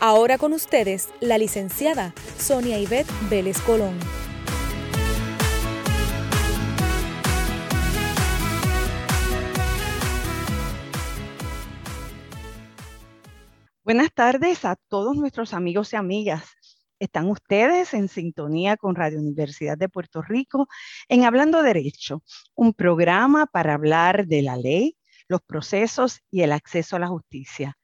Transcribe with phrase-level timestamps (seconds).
[0.00, 3.98] Ahora con ustedes, la licenciada Sonia Ivette Vélez Colón.
[13.82, 16.44] Buenas tardes a todos nuestros amigos y amigas.
[17.00, 20.68] Están ustedes en sintonía con Radio Universidad de Puerto Rico
[21.08, 22.22] en Hablando Derecho,
[22.54, 27.77] un programa para hablar de la ley, los procesos y el acceso a la justicia.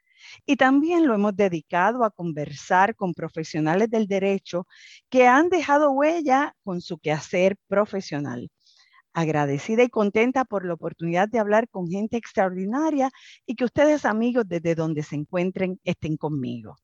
[0.47, 4.67] Y también lo hemos dedicado a conversar con profesionales del derecho
[5.11, 8.51] que han dejado huella con su quehacer profesional.
[9.15, 13.11] Agradecida y contenta por la oportunidad de hablar con gente extraordinaria
[13.47, 16.77] y que ustedes amigos desde donde se encuentren estén conmigo.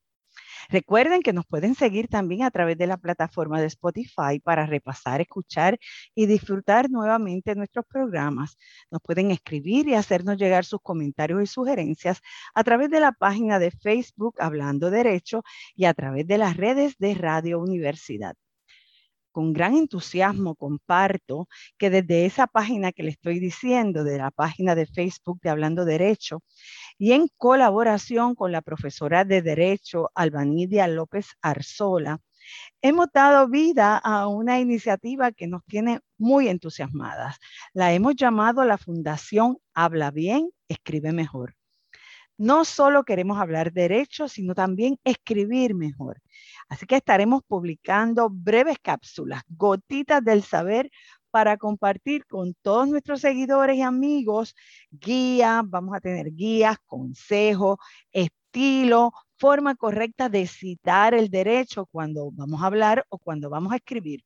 [0.69, 5.21] Recuerden que nos pueden seguir también a través de la plataforma de Spotify para repasar,
[5.21, 5.79] escuchar
[6.15, 8.57] y disfrutar nuevamente nuestros programas.
[8.91, 12.21] Nos pueden escribir y hacernos llegar sus comentarios y sugerencias
[12.55, 15.43] a través de la página de Facebook Hablando Derecho
[15.75, 18.35] y a través de las redes de Radio Universidad
[19.31, 24.75] con gran entusiasmo comparto que desde esa página que le estoy diciendo, de la página
[24.75, 26.43] de Facebook de Hablando Derecho,
[26.99, 32.21] y en colaboración con la profesora de Derecho Albanidia López Arzola,
[32.83, 37.37] hemos dado vida a una iniciativa que nos tiene muy entusiasmadas.
[37.73, 41.55] La hemos llamado la Fundación Habla Bien, Escribe Mejor.
[42.41, 46.23] No solo queremos hablar derecho, sino también escribir mejor.
[46.71, 50.91] Así que estaremos publicando breves cápsulas, gotitas del saber
[51.31, 54.55] para compartir con todos nuestros seguidores y amigos
[54.91, 57.79] guías, vamos a tener guías, consejos,
[58.13, 63.77] estilo, forma correcta de citar el derecho cuando vamos a hablar o cuando vamos a
[63.77, 64.23] escribir.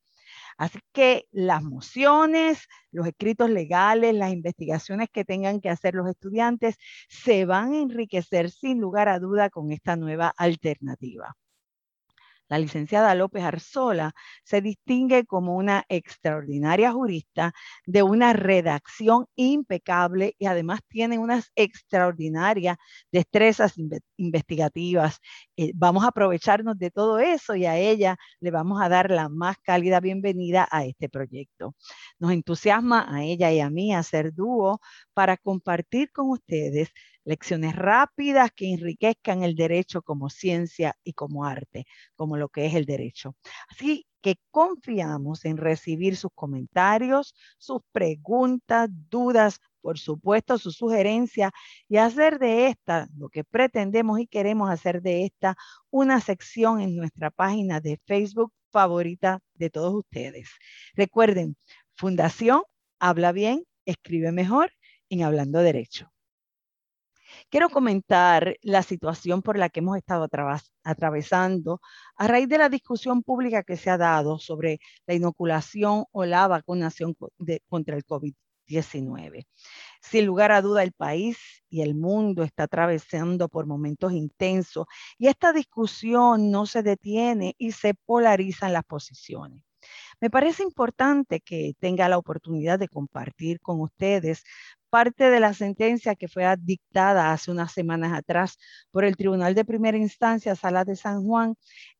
[0.59, 6.77] Así que las mociones, los escritos legales, las investigaciones que tengan que hacer los estudiantes
[7.09, 11.37] se van a enriquecer sin lugar a duda con esta nueva alternativa.
[12.49, 17.55] La licenciada López Arzola se distingue como una extraordinaria jurista
[17.87, 22.77] de una redacción impecable y además tiene unas extraordinarias
[23.11, 23.75] destrezas
[24.17, 25.19] investigativas.
[25.57, 29.29] Eh, vamos a aprovecharnos de todo eso y a ella le vamos a dar la
[29.29, 31.75] más cálida bienvenida a este proyecto.
[32.19, 34.81] Nos entusiasma a ella y a mí hacer dúo
[35.15, 36.91] para compartir con ustedes
[37.25, 41.87] lecciones rápidas que enriquezcan el derecho como ciencia y como arte,
[42.17, 43.37] como lo que es el derecho.
[43.69, 51.53] Así que confiamos en recibir sus comentarios, sus preguntas, dudas, por supuesto, sus sugerencias
[51.89, 55.57] y hacer de esta, lo que pretendemos y queremos hacer de esta,
[55.91, 60.49] una sección en nuestra página de Facebook favorita de todos ustedes.
[60.95, 61.57] Recuerden,
[61.95, 62.63] Fundación
[62.99, 64.73] Habla Bien, Escribe Mejor
[65.11, 66.14] en Hablando Derecho.
[67.55, 70.27] Quiero comentar la situación por la que hemos estado
[70.83, 71.81] atravesando
[72.17, 76.49] a raíz de la discusión pública que se ha dado sobre la inoculación o la
[76.49, 77.15] vacunación
[77.69, 79.47] contra el COVID-19.
[80.03, 81.39] Sin lugar a duda, el país
[81.69, 87.71] y el mundo está atravesando por momentos intensos y esta discusión no se detiene y
[87.71, 89.63] se polarizan las posiciones.
[90.21, 94.43] Me parece importante que tenga la oportunidad de compartir con ustedes
[94.95, 98.59] parte de la sentencia que fue dictada hace unas semanas atrás
[98.93, 101.57] por el Tribunal de Primera Instancia, Sala de San Juan,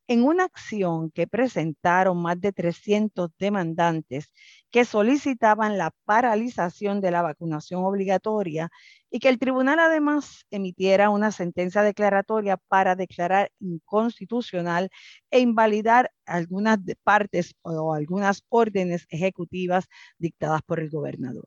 [0.07, 4.31] en una acción que presentaron más de 300 demandantes
[4.71, 8.69] que solicitaban la paralización de la vacunación obligatoria
[9.11, 14.89] y que el tribunal además emitiera una sentencia declaratoria para declarar inconstitucional
[15.31, 19.85] e invalidar algunas partes o algunas órdenes ejecutivas
[20.17, 21.45] dictadas por el gobernador.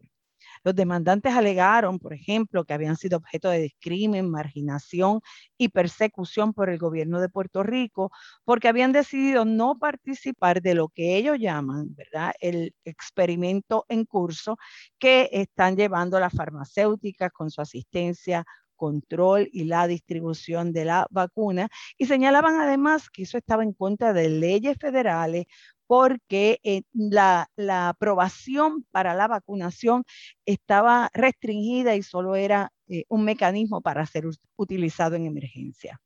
[0.65, 5.21] Los demandantes alegaron, por ejemplo, que habían sido objeto de discrimen, marginación
[5.57, 8.11] y persecución por el gobierno de Puerto Rico
[8.45, 12.33] porque habían decidido no participar de lo que ellos llaman, ¿verdad?
[12.41, 14.57] El experimento en curso
[14.99, 18.45] que están llevando las farmacéuticas con su asistencia
[18.79, 24.15] control y la distribución de la vacuna y señalaban además que eso estaba en contra
[24.15, 25.47] de leyes federales
[25.89, 27.49] porque eh, la,
[27.89, 30.05] aprobación para la vacunación
[30.47, 34.25] estaba restringida y solo era eh, un mecanismo para ser
[34.57, 36.01] utilizado en emergencia.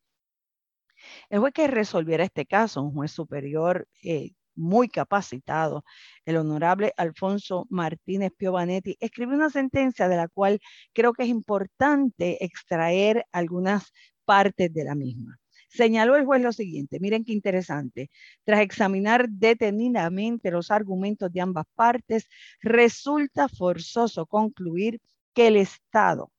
[1.31, 5.85] El juez que resolviera este caso, un juez superior eh, muy capacitado,
[6.25, 10.61] el honorable Alfonso Martínez Piovanetti, escribió una sentencia de la cual
[10.93, 13.93] creo que es importante extraer algunas
[14.25, 15.39] partes de la misma.
[15.69, 18.11] Señaló el juez lo siguiente, miren qué interesante,
[18.45, 22.29] tras examinar detenidamente los argumentos de ambas partes,
[22.61, 25.01] resulta forzoso concluir
[25.33, 26.31] que el Estado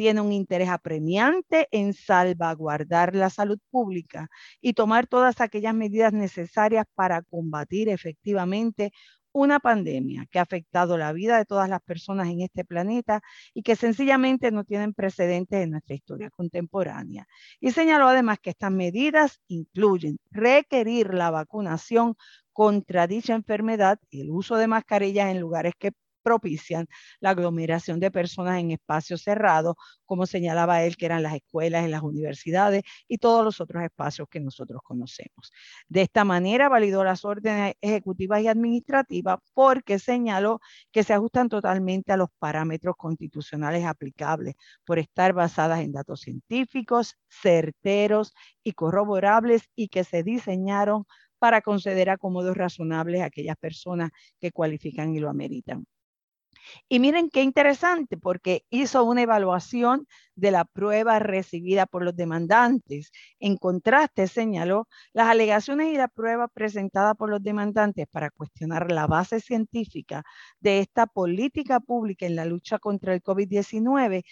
[0.00, 4.30] tiene un interés apremiante en salvaguardar la salud pública
[4.62, 8.92] y tomar todas aquellas medidas necesarias para combatir efectivamente
[9.32, 13.20] una pandemia que ha afectado la vida de todas las personas en este planeta
[13.52, 17.26] y que sencillamente no tienen precedentes en nuestra historia contemporánea.
[17.60, 22.14] Y señaló además que estas medidas incluyen requerir la vacunación
[22.54, 26.86] contra dicha enfermedad y el uso de mascarillas en lugares que propician
[27.20, 29.74] la aglomeración de personas en espacios cerrados,
[30.04, 34.28] como señalaba él, que eran las escuelas, en las universidades y todos los otros espacios
[34.28, 35.52] que nosotros conocemos.
[35.88, 40.60] De esta manera validó las órdenes ejecutivas y administrativas porque señaló
[40.92, 47.16] que se ajustan totalmente a los parámetros constitucionales aplicables por estar basadas en datos científicos,
[47.28, 51.04] certeros y corroborables y que se diseñaron
[51.38, 55.86] para conceder acomodos razonables a aquellas personas que cualifican y lo ameritan.
[56.88, 63.10] Y miren qué interesante, porque hizo una evaluación de la prueba recibida por los demandantes.
[63.38, 69.06] En contraste, señaló las alegaciones y la prueba presentada por los demandantes para cuestionar la
[69.06, 70.22] base científica
[70.60, 74.22] de esta política pública en la lucha contra el COVID-19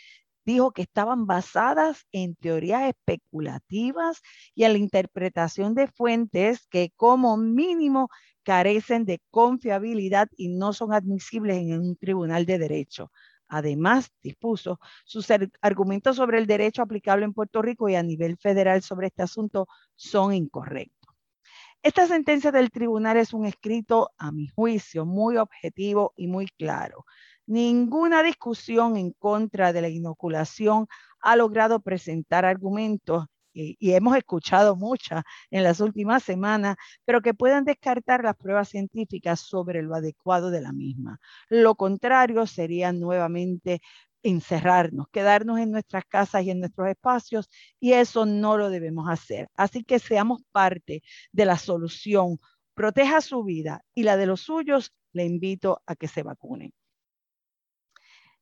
[0.49, 4.23] dijo que estaban basadas en teorías especulativas
[4.55, 8.09] y en la interpretación de fuentes que como mínimo
[8.45, 13.13] carecen de confiabilidad y no son admisibles en un tribunal de derecho.
[13.47, 15.27] Además, dispuso sus
[15.61, 19.67] argumentos sobre el derecho aplicable en Puerto Rico y a nivel federal sobre este asunto
[19.97, 21.15] son incorrectos.
[21.83, 27.05] Esta sentencia del tribunal es un escrito, a mi juicio, muy objetivo y muy claro.
[27.49, 30.87] Ninguna discusión en contra de la inoculación
[31.21, 33.25] ha logrado presentar argumentos
[33.55, 39.41] y, hemos escuchado muchas en las últimas semanas, pero que puedan descartar las pruebas científicas
[39.41, 41.21] sobre lo adecuado de la misma.
[41.49, 43.81] Lo contrario sería nuevamente
[44.23, 47.49] encerrarnos, quedarnos en nuestras casas y en nuestros espacios,
[47.81, 49.49] y eso no lo debemos hacer.
[49.55, 51.03] Así que seamos parte
[51.33, 52.39] de la solución,
[52.75, 56.73] proteja su vida y la de los suyos, le invito a que se vacunen.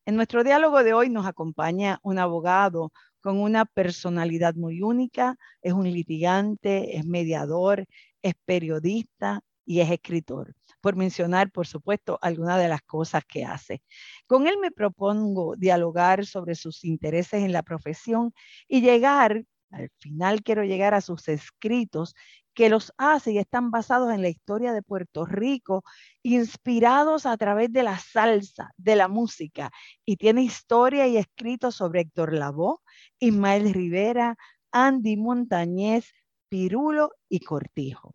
[0.07, 5.73] En nuestro diálogo de hoy nos acompaña un abogado con una personalidad muy única, es
[5.73, 7.87] un litigante, es mediador,
[8.23, 13.83] es periodista y es escritor, por mencionar, por supuesto, algunas de las cosas que hace.
[14.29, 18.33] Con él me propongo dialogar sobre sus intereses en la profesión
[18.69, 22.15] y llegar, al final quiero llegar a sus escritos
[22.55, 25.85] que los hace y están basados en la historia de Puerto Rico,
[26.23, 29.71] inspirados a través de la salsa, de la música,
[30.07, 32.79] y tiene historia y escritos sobre Héctor Lavoe,
[33.19, 34.37] Ismael Rivera,
[34.73, 36.13] Andy Montañez,
[36.49, 38.15] Pirulo y Cortijo.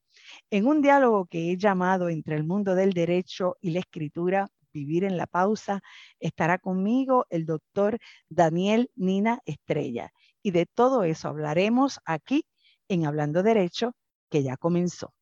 [0.50, 5.04] En un diálogo que he llamado entre el mundo del derecho y la escritura, Vivir
[5.04, 5.82] en la Pausa,
[6.20, 8.00] estará conmigo el doctor
[8.30, 10.12] Daniel Nina Estrella.
[10.44, 12.46] Y de todo eso hablaremos aquí
[12.88, 13.94] en Hablando Derecho
[14.30, 15.14] que ya comenzó.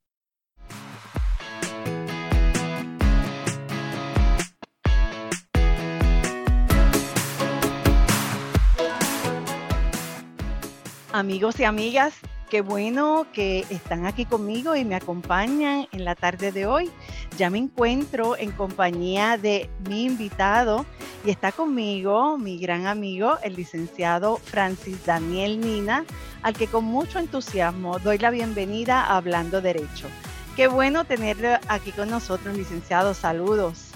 [11.12, 12.14] Amigos y amigas,
[12.50, 16.92] qué bueno que están aquí conmigo y me acompañan en la tarde de hoy.
[17.36, 20.86] Ya me encuentro en compañía de mi invitado
[21.26, 26.06] y está conmigo mi gran amigo, el licenciado Francis Daniel Nina,
[26.42, 30.08] al que con mucho entusiasmo doy la bienvenida a Hablando Derecho.
[30.56, 33.14] Qué bueno tenerlo aquí con nosotros, licenciado.
[33.14, 33.92] Saludos.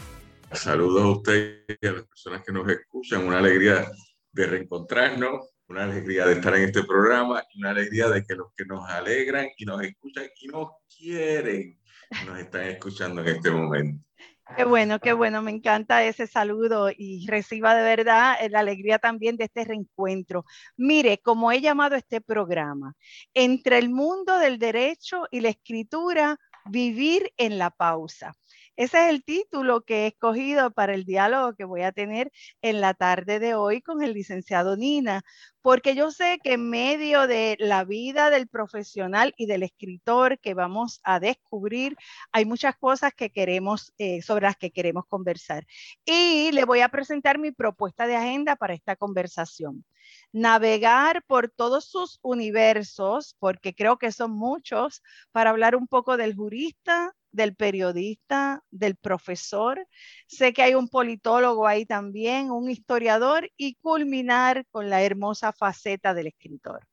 [0.52, 3.26] Saludos a usted y a las personas que nos escuchan.
[3.26, 3.90] Una alegría
[4.32, 8.66] de reencontrarnos, una alegría de estar en este programa una alegría de que los que
[8.66, 11.80] nos alegran y nos escuchan y nos quieren
[12.26, 14.06] nos están escuchando en este momento.
[14.56, 19.36] Qué bueno, qué bueno, me encanta ese saludo y reciba de verdad la alegría también
[19.36, 20.46] de este reencuentro.
[20.78, 22.94] Mire, como he llamado este programa,
[23.34, 28.34] entre el mundo del derecho y la escritura, vivir en la pausa.
[28.76, 32.82] Ese es el título que he escogido para el diálogo que voy a tener en
[32.82, 35.22] la tarde de hoy con el licenciado Nina,
[35.62, 40.54] porque yo sé que en medio de la vida del profesional y del escritor que
[40.56, 41.96] vamos a descubrir,
[42.32, 45.66] hay muchas cosas que queremos, eh, sobre las que queremos conversar.
[46.06, 49.86] Y le voy a presentar mi propuesta de agenda para esta conversación.
[50.32, 55.02] navegar por todos sus universos, porque creo que son muchos,
[55.32, 59.86] para hablar un poco del jurista, del periodista, del profesor.
[60.28, 66.14] Sé que hay un politólogo ahí también, un historiador y culminar con la hermosa faceta
[66.14, 66.88] del escritor.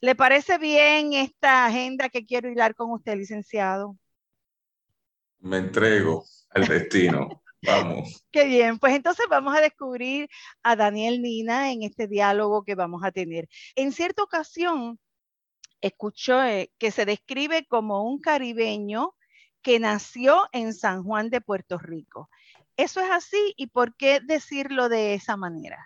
[0.00, 3.96] ¿Le parece bien esta agenda que quiero hilar con usted, licenciado?
[5.38, 7.42] Me entrego al destino.
[7.64, 8.24] Vamos.
[8.32, 10.28] Qué bien, pues entonces vamos a descubrir
[10.64, 13.48] a Daniel Nina en este diálogo que vamos a tener.
[13.76, 14.98] En cierta ocasión,
[15.80, 19.14] escuchó eh, que se describe como un caribeño
[19.62, 22.28] que nació en San Juan de Puerto Rico.
[22.76, 25.78] ¿Eso es así y por qué decirlo de esa manera?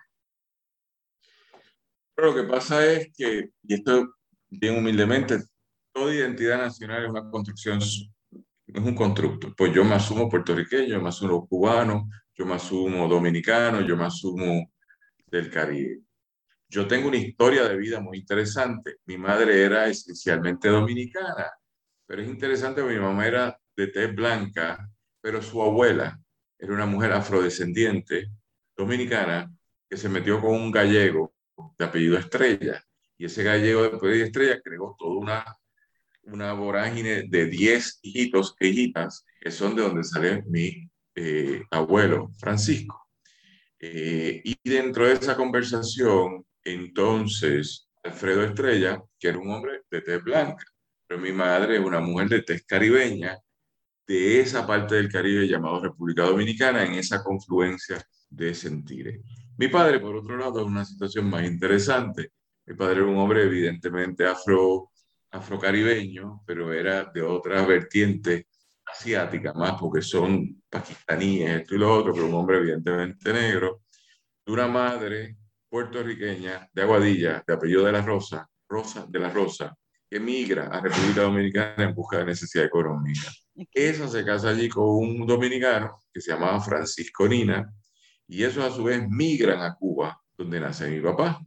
[2.16, 4.14] lo que pasa es que, y esto
[4.48, 5.38] bien humildemente,
[5.92, 8.08] toda identidad nacional es una construcción, es
[8.74, 9.54] un constructo.
[9.54, 14.06] Pues yo me asumo puertorriqueño, yo me asumo cubano, yo me asumo dominicano, yo me
[14.06, 14.72] asumo
[15.26, 16.00] del Caribe.
[16.68, 18.96] Yo tengo una historia de vida muy interesante.
[19.04, 21.50] Mi madre era esencialmente dominicana,
[22.06, 24.88] pero es interesante que mi mamá era de tez blanca,
[25.20, 26.18] pero su abuela
[26.58, 28.30] era una mujer afrodescendiente
[28.76, 29.52] dominicana
[29.88, 31.34] que se metió con un gallego
[31.78, 32.82] de apellido Estrella.
[33.18, 35.56] Y ese gallego de apellido Estrella creó toda una,
[36.22, 42.30] una vorágine de 10 hijitos e hijitas que son de donde sale mi eh, abuelo
[42.38, 43.08] Francisco.
[43.78, 50.22] Eh, y dentro de esa conversación, entonces, Alfredo Estrella, que era un hombre de tez
[50.22, 50.64] blanca,
[51.06, 53.38] pero mi madre es una mujer de tez caribeña,
[54.06, 59.20] de esa parte del Caribe llamado República Dominicana, en esa confluencia de sentires.
[59.58, 62.32] Mi padre, por otro lado, es una situación más interesante.
[62.66, 64.90] Mi padre era un hombre evidentemente afro,
[65.30, 68.48] afrocaribeño, pero era de otra vertiente
[68.84, 73.82] asiática más, porque son pakistaníes, esto y lo otro, pero un hombre evidentemente negro,
[74.44, 75.36] de una madre
[75.68, 79.76] puertorriqueña de Aguadilla, de apellido de la Rosa, Rosa de la Rosa,
[80.08, 83.28] que migra a República Dominicana en busca de necesidad económica.
[83.72, 87.72] Esa se casa allí con un dominicano que se llamaba Francisco Nina,
[88.28, 91.40] y esos a su vez migran a Cuba, donde nace mi papá.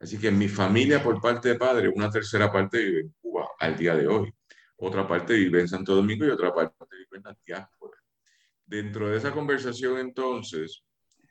[0.00, 3.76] Así que mi familia por parte de padre, una tercera parte vive en Cuba al
[3.76, 4.32] día de hoy.
[4.76, 7.96] Otra parte vive en Santo Domingo y otra parte vive en la diáspora.
[8.66, 10.82] Dentro de esa conversación entonces,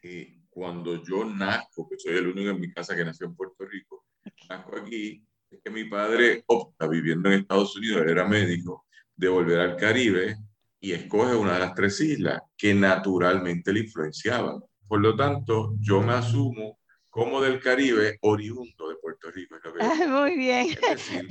[0.02, 3.66] eh, cuando yo nazco, que soy el único en mi casa que nació en Puerto
[3.66, 4.06] Rico,
[4.50, 8.86] nazco aquí, es que mi padre opta viviendo en Estados Unidos, él era médico,
[9.24, 10.38] de volver al Caribe
[10.80, 14.62] y escoge una de las tres islas que naturalmente le influenciaban.
[14.88, 19.56] Por lo tanto, yo me asumo como del Caribe, oriundo de Puerto Rico.
[20.10, 20.72] muy bien.
[20.72, 21.28] Es decir,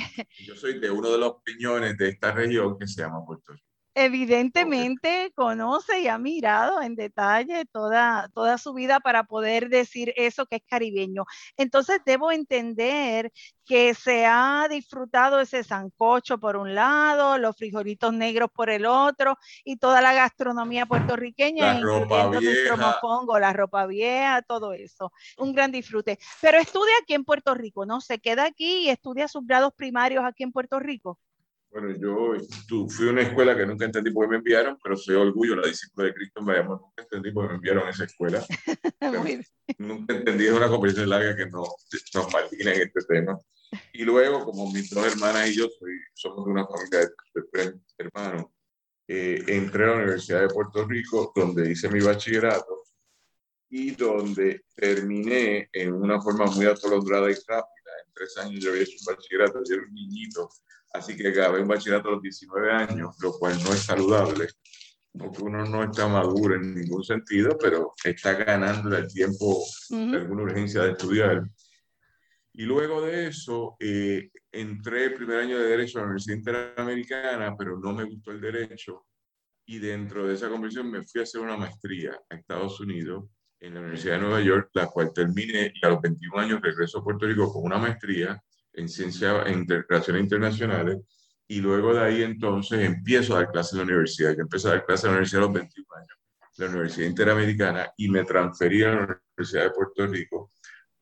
[0.47, 3.72] yo soy de uno de los piñones de esta región que se llama Puerto Rico
[3.95, 10.47] evidentemente conoce y ha mirado en detalle toda, toda su vida para poder decir eso
[10.47, 11.25] que es caribeño.
[11.57, 13.33] Entonces debo entender
[13.65, 19.39] que se ha disfrutado ese sancocho por un lado, los frijolitos negros por el otro
[19.65, 22.99] y toda la gastronomía puertorriqueña, la ropa vieja.
[23.41, 25.13] la ropa vieja, todo eso.
[25.39, 26.19] Un gran disfrute.
[26.41, 28.01] Pero estudia aquí en Puerto Rico, ¿no?
[28.01, 31.19] Se queda aquí y estudia sus grados primarios aquí en Puerto Rico.
[31.73, 32.37] Bueno, yo
[32.91, 35.67] fui a una escuela que nunca entendí por qué me enviaron, pero soy orgullo, la
[35.67, 38.45] discípula de Cristo en Bayamón, nunca entendí por qué me enviaron a esa escuela.
[39.79, 41.64] nunca entendí, es una conversación larga que no
[42.14, 43.38] nos margina en este tema.
[43.95, 47.75] Y luego, como mis dos hermanas y yo soy, somos de una familia de, tres
[47.97, 48.45] hermanos,
[49.09, 52.83] eh, entré a la Universidad de Puerto Rico, donde hice mi bachillerato
[53.71, 57.93] y donde terminé en una forma muy atolondrada y rápida.
[58.07, 60.50] En tres años yo había hecho un bachillerato, yo era un niñito
[60.93, 64.49] Así que acabé un bachillerato a los 19 años, lo cual no es saludable,
[65.13, 70.43] porque uno no está maduro en ningún sentido, pero está ganando el tiempo de alguna
[70.43, 71.43] urgencia de estudiar.
[72.55, 77.57] Y luego de eso, eh, entré el primer año de Derecho a la Universidad Interamericana,
[77.57, 79.07] pero no me gustó el Derecho.
[79.65, 83.25] Y dentro de esa conversión me fui a hacer una maestría a Estados Unidos,
[83.63, 86.99] en la Universidad de Nueva York, la cual terminé y a los 21 años regreso
[86.99, 88.43] a Puerto Rico con una maestría
[88.75, 90.99] en ciencia en relaciones internacionales
[91.47, 94.35] y luego de ahí entonces empiezo a dar clases en la universidad.
[94.35, 96.19] Yo empecé a dar clases en la universidad a los 21 años,
[96.57, 100.50] la Universidad Interamericana, y me transferí a la Universidad de Puerto Rico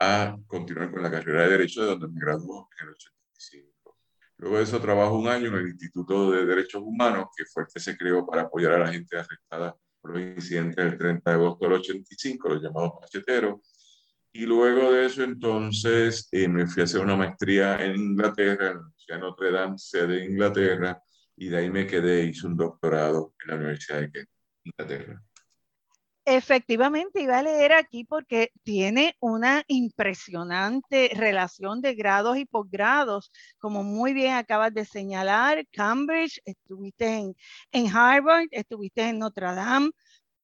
[0.00, 3.96] a continuar con la carrera de Derecho, de donde me graduó en el 85.
[4.38, 7.68] Luego de eso trabajo un año en el Instituto de Derechos Humanos, que fue el
[7.72, 11.36] que se creó para apoyar a la gente afectada por los incidentes del 30 de
[11.36, 13.60] agosto del 85, los llamados macheteros,
[14.32, 19.20] y luego de eso, entonces, eh, me fui a hacer una maestría en Inglaterra, en
[19.20, 21.02] Notre Dame, sede de Inglaterra,
[21.36, 24.26] y de ahí me quedé, hice un doctorado en la Universidad de
[24.64, 25.22] Inglaterra.
[26.26, 33.82] Efectivamente, iba a leer aquí porque tiene una impresionante relación de grados y posgrados, como
[33.82, 37.36] muy bien acabas de señalar, Cambridge, estuviste en,
[37.72, 39.90] en Harvard, estuviste en Notre Dame,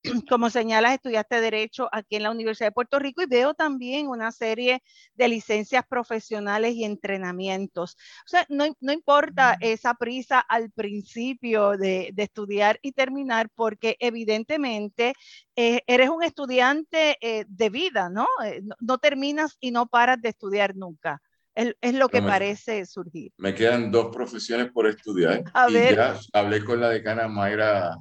[0.30, 4.32] como señalas, estudiaste Derecho aquí en la Universidad de Puerto Rico y veo también una
[4.32, 4.82] serie
[5.14, 7.96] de licencias profesionales y entrenamientos.
[8.24, 13.96] O sea, no, no importa esa prisa al principio de, de estudiar y terminar, porque
[14.00, 15.14] evidentemente
[15.54, 18.26] eh, eres un estudiante eh, de vida, ¿no?
[18.44, 18.76] Eh, ¿no?
[18.80, 18.98] ¿no?
[18.98, 21.20] terminas y no paras de estudiar nunca.
[21.54, 23.32] Es, es lo que me, parece surgir.
[23.38, 25.42] Me quedan dos profesiones por estudiar.
[25.54, 25.96] A y ver.
[25.96, 27.96] ya hablé con la decana Mayra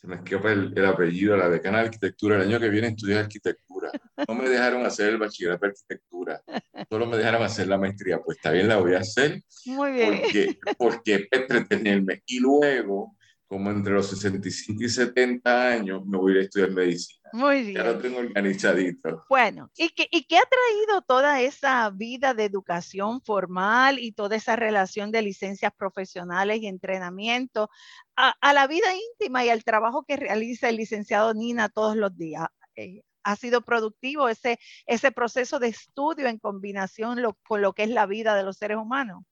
[0.00, 3.18] se me escapa el, el, apellido, la decana de arquitectura, el año que viene estudié
[3.18, 3.90] arquitectura.
[4.28, 6.42] No me dejaron hacer el bachillerato de arquitectura,
[6.88, 8.20] solo me dejaron hacer la maestría.
[8.20, 9.42] Pues está bien, la voy a hacer.
[9.66, 10.20] Muy bien.
[10.22, 12.22] Porque, porque entretenerme.
[12.26, 13.16] Y luego,
[13.48, 17.18] como entre los 65 y 70 años, me voy a ir a estudiar medicina.
[17.32, 17.76] Muy bien.
[17.76, 19.24] Ya lo tengo organizadito.
[19.28, 24.36] Bueno, ¿y qué, ¿y qué ha traído toda esa vida de educación formal y toda
[24.36, 27.70] esa relación de licencias profesionales y entrenamiento
[28.16, 32.16] a, a la vida íntima y al trabajo que realiza el licenciado Nina todos los
[32.16, 32.46] días?
[32.76, 37.82] Eh, ha sido productivo ese, ese proceso de estudio en combinación lo, con lo que
[37.82, 39.22] es la vida de los seres humanos.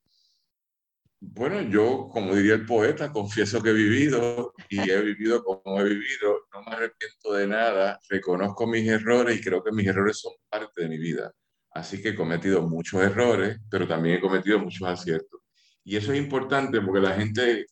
[1.20, 5.84] Bueno, yo, como diría el poeta, confieso que he vivido y he vivido como he
[5.84, 10.32] vivido, no me arrepiento de nada, reconozco mis errores y creo que mis errores son
[10.48, 11.32] parte de mi vida.
[11.72, 15.40] Así que he cometido muchos errores, pero también he cometido muchos aciertos.
[15.84, 17.66] Y eso es importante porque la gente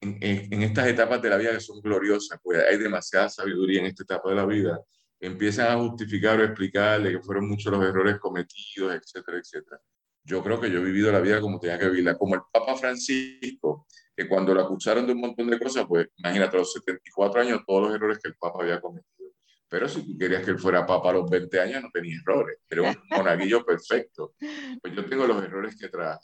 [0.00, 4.02] en, estas etapas de la vida que son gloriosas, pues hay demasiada sabiduría en esta
[4.02, 4.80] etapa de la vida,
[5.20, 9.80] empiezan a justificar o explicarle que fueron muchos los errores cometidos, etcétera, etcétera
[10.24, 12.76] yo creo que yo he vivido la vida como tenía que vivirla, como el Papa
[12.76, 13.86] Francisco,
[14.16, 17.62] que cuando lo acusaron de un montón de cosas, pues imagínate, a los 74 años,
[17.66, 19.30] todos los errores que el Papa había cometido.
[19.68, 22.58] Pero si tú querías que él fuera Papa a los 20 años, no tenía errores,
[22.68, 24.34] era un monaguillo perfecto.
[24.82, 26.20] Pues yo tengo los errores que trajo.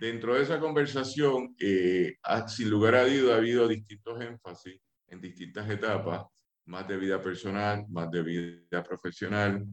[0.00, 2.16] Dentro de esa conversación, eh,
[2.46, 6.22] sin lugar a duda, ha habido distintos énfasis en distintas etapas,
[6.66, 9.66] más de vida personal, más de vida profesional,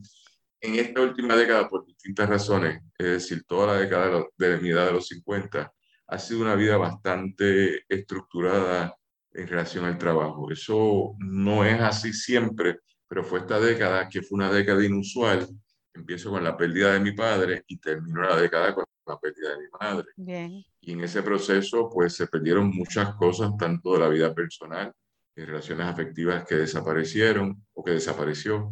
[0.66, 4.58] en esta última década, por distintas razones, es decir, toda la década de, lo, de
[4.58, 5.74] mi edad de los 50,
[6.08, 8.96] ha sido una vida bastante estructurada
[9.34, 10.52] en relación al trabajo.
[10.52, 15.48] Eso no es así siempre, pero fue esta década que fue una década inusual.
[15.94, 19.58] Empiezo con la pérdida de mi padre y termino la década con la pérdida de
[19.58, 20.08] mi madre.
[20.16, 20.64] Bien.
[20.82, 24.94] Y en ese proceso, pues se perdieron muchas cosas, tanto de la vida personal,
[25.36, 28.72] en relaciones afectivas que desaparecieron o que desapareció,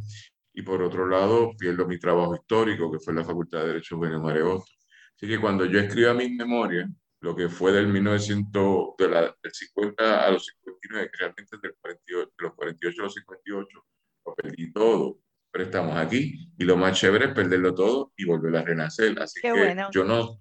[0.54, 4.22] y por otro lado pierdo mi trabajo histórico, que fue la Facultad de Derecho Bueno
[4.22, 4.66] Mareoso.
[5.16, 6.90] Así que cuando yo escriba mis memorias,
[7.22, 11.74] lo que fue del 1900, de la, del 50 a los 59, que realmente del
[11.80, 13.86] 48, de los 48 a los 58,
[14.26, 15.20] lo perdí todo.
[15.52, 19.18] Pero estamos aquí y lo más chévere es perderlo todo y volver a renacer.
[19.22, 19.90] Así Qué que bueno.
[19.92, 20.40] yo no,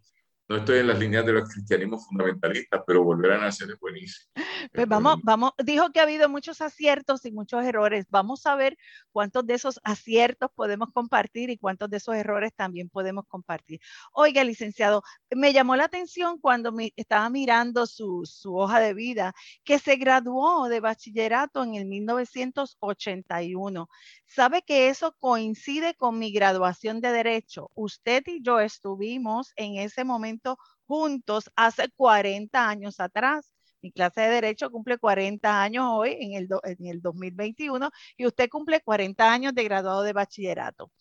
[0.53, 4.31] no estoy en las líneas de los cristianismos fundamentalistas, pero volver a nacer es buenísimo.
[4.73, 8.05] Pues vamos, vamos, dijo que ha habido muchos aciertos y muchos errores.
[8.11, 8.77] Vamos a ver
[9.11, 13.81] cuántos de esos aciertos podemos compartir y cuántos de esos errores también podemos compartir.
[14.13, 19.33] Oiga, licenciado, me llamó la atención cuando me, estaba mirando su, su hoja de vida,
[19.65, 23.89] que se graduó de bachillerato en el 1981.
[24.27, 27.71] ¿Sabe que eso coincide con mi graduación de Derecho?
[27.75, 30.42] Usted y yo estuvimos en ese momento
[30.87, 33.53] juntos hace 40 años atrás.
[33.81, 38.27] Mi clase de Derecho cumple 40 años hoy, en el, do, en el 2021, y
[38.27, 40.93] usted cumple 40 años de graduado de bachillerato.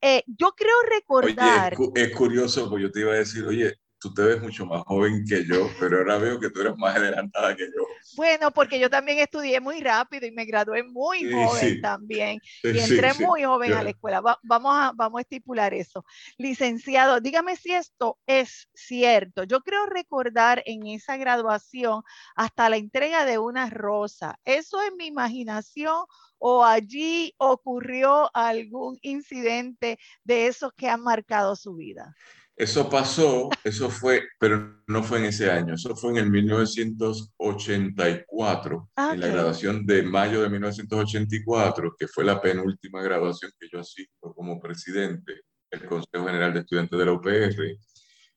[0.00, 1.76] Eh, yo creo recordar...
[1.78, 4.66] Oye, es, es, curioso, porque yo te iba a decir, oye, tú te ves mucho
[4.66, 7.86] más joven que yo, pero ahora veo que tú eres más adelantada que yo.
[8.16, 11.80] Bueno, porque yo también estudié muy rápido y me gradué muy sí, joven sí.
[11.80, 12.38] también.
[12.62, 14.20] Y entré muy joven a la escuela.
[14.20, 16.04] Va, vamos, a, vamos a estipular eso.
[16.36, 19.44] Licenciado, dígame si esto es cierto.
[19.44, 22.02] Yo creo recordar en esa graduación
[22.36, 24.38] hasta la entrega de una rosa.
[24.44, 26.04] ¿Eso es mi imaginación
[26.36, 32.14] o allí ocurrió algún incidente de esos que han marcado su vida?
[32.56, 38.90] Eso pasó, eso fue, pero no fue en ese año, eso fue en el 1984,
[38.94, 43.80] Ah, en la graduación de mayo de 1984, que fue la penúltima graduación que yo
[43.80, 47.76] asisto como presidente del Consejo General de Estudiantes de la UPR.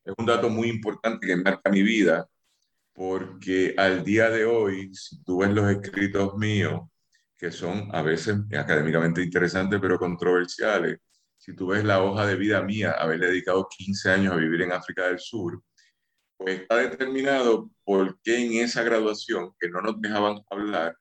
[0.03, 2.27] Es un dato muy importante que marca mi vida,
[2.93, 6.82] porque al día de hoy, si tú ves los escritos míos,
[7.38, 10.97] que son a veces académicamente interesantes pero controversiales,
[11.38, 14.71] si tú ves la hoja de vida mía, haber dedicado 15 años a vivir en
[14.71, 15.63] África del Sur,
[16.38, 20.97] pues está determinado por qué en esa graduación, que no nos dejaban hablar,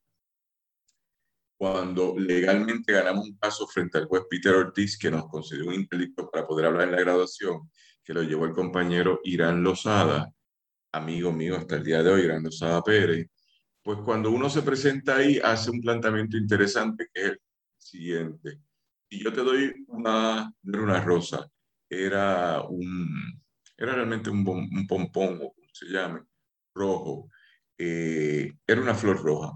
[1.58, 6.30] cuando legalmente ganamos un caso frente al juez Peter Ortiz, que nos concedió un interdicto
[6.30, 7.70] para poder hablar en la graduación,
[8.04, 10.30] que lo llevó el compañero Irán Lozada,
[10.92, 13.28] amigo mío hasta el día de hoy, Irán Lozada Pérez,
[13.82, 17.40] pues cuando uno se presenta ahí hace un planteamiento interesante que es el
[17.78, 18.65] siguiente.
[19.08, 21.46] Y yo te doy una, una rosa,
[21.88, 23.40] era un,
[23.76, 26.22] era realmente un, un pompón, o como se llame,
[26.74, 27.30] rojo,
[27.78, 29.52] eh, era una flor roja.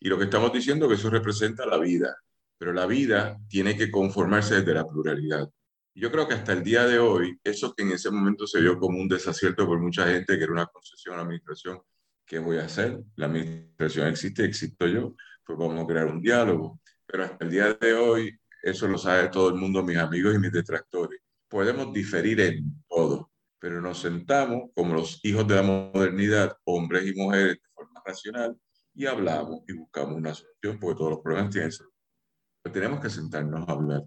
[0.00, 2.16] Y lo que estamos diciendo es que eso representa la vida,
[2.58, 5.48] pero la vida tiene que conformarse desde la pluralidad.
[5.94, 8.78] Yo creo que hasta el día de hoy, eso que en ese momento se vio
[8.78, 11.80] como un desacierto por mucha gente, que era una concesión a la administración,
[12.24, 12.98] ¿qué voy a hacer?
[13.16, 16.80] La administración existe, existo yo, pues vamos a crear un diálogo.
[17.06, 20.38] Pero hasta el día de hoy, eso lo sabe todo el mundo, mis amigos y
[20.38, 21.20] mis detractores.
[21.48, 27.14] Podemos diferir en todo, pero nos sentamos como los hijos de la modernidad, hombres y
[27.14, 28.56] mujeres de forma racional,
[28.94, 31.92] y hablamos y buscamos una solución, porque todos los problemas tienen solución.
[32.72, 34.02] Tenemos que sentarnos a hablar.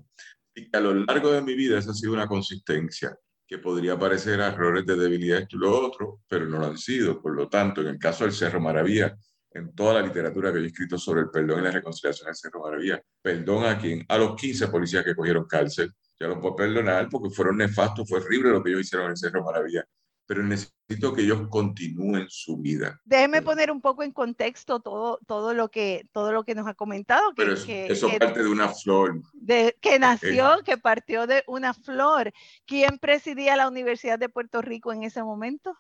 [0.56, 4.40] Y a lo largo de mi vida esa ha sido una consistencia que podría parecer
[4.40, 7.22] errores de debilidad esto y lo otro, pero no lo han sido.
[7.22, 9.16] Por lo tanto, en el caso del Cerro Maravilla,
[9.56, 12.62] en toda la literatura que he escrito sobre el perdón y la reconciliación del Cerro
[12.62, 17.08] Maravilla, perdón a quien, a los 15 policías que cogieron cárcel, ya lo puedo perdonar
[17.10, 19.86] porque fueron nefastos, fue horrible lo que ellos hicieron en el Cerro Maravilla,
[20.26, 23.00] pero necesito que ellos continúen su vida.
[23.06, 26.74] Déjeme poner un poco en contexto todo, todo, lo, que, todo lo que nos ha
[26.74, 27.30] comentado.
[27.30, 29.22] Que, pero eso, parte de una flor.
[29.34, 32.34] De, que nació, que partió de una flor.
[32.66, 35.78] ¿Quién presidía la Universidad de Puerto Rico en ese momento?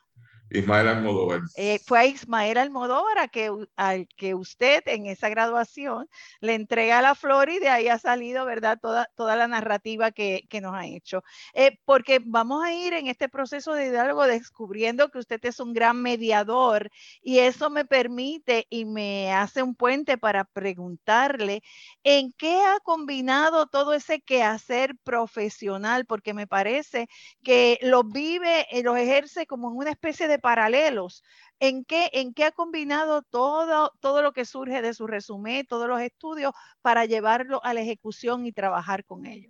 [0.51, 1.41] Ismael Almodóvar.
[1.55, 6.07] Eh, fue a Ismael Almodóvar a que, al que usted en esa graduación
[6.39, 8.79] le entrega la flor y de ahí ha salido, ¿verdad?
[8.81, 11.23] Toda, toda la narrativa que, que nos ha hecho.
[11.53, 15.73] Eh, porque vamos a ir en este proceso de diálogo descubriendo que usted es un
[15.73, 16.89] gran mediador
[17.21, 21.63] y eso me permite y me hace un puente para preguntarle
[22.03, 27.07] en qué ha combinado todo ese quehacer profesional, porque me parece
[27.43, 31.23] que lo vive, y lo ejerce como en una especie de paralelos.
[31.59, 35.87] ¿En qué, ¿En qué ha combinado todo, todo lo que surge de su resumen, todos
[35.87, 39.49] los estudios, para llevarlo a la ejecución y trabajar con ello?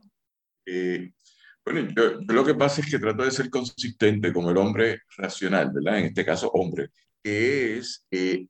[0.66, 1.12] Eh,
[1.64, 5.72] bueno, yo, lo que pasa es que trato de ser consistente como el hombre racional,
[5.74, 6.00] ¿verdad?
[6.00, 6.90] En este caso, hombre,
[7.24, 8.46] que es eh,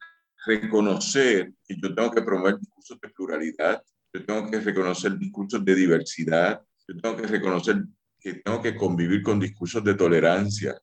[0.46, 3.82] reconocer que yo tengo que promover discursos de pluralidad,
[4.14, 7.84] yo tengo que reconocer discursos de diversidad, yo tengo que reconocer
[8.20, 10.76] que tengo que convivir con discursos de tolerancia,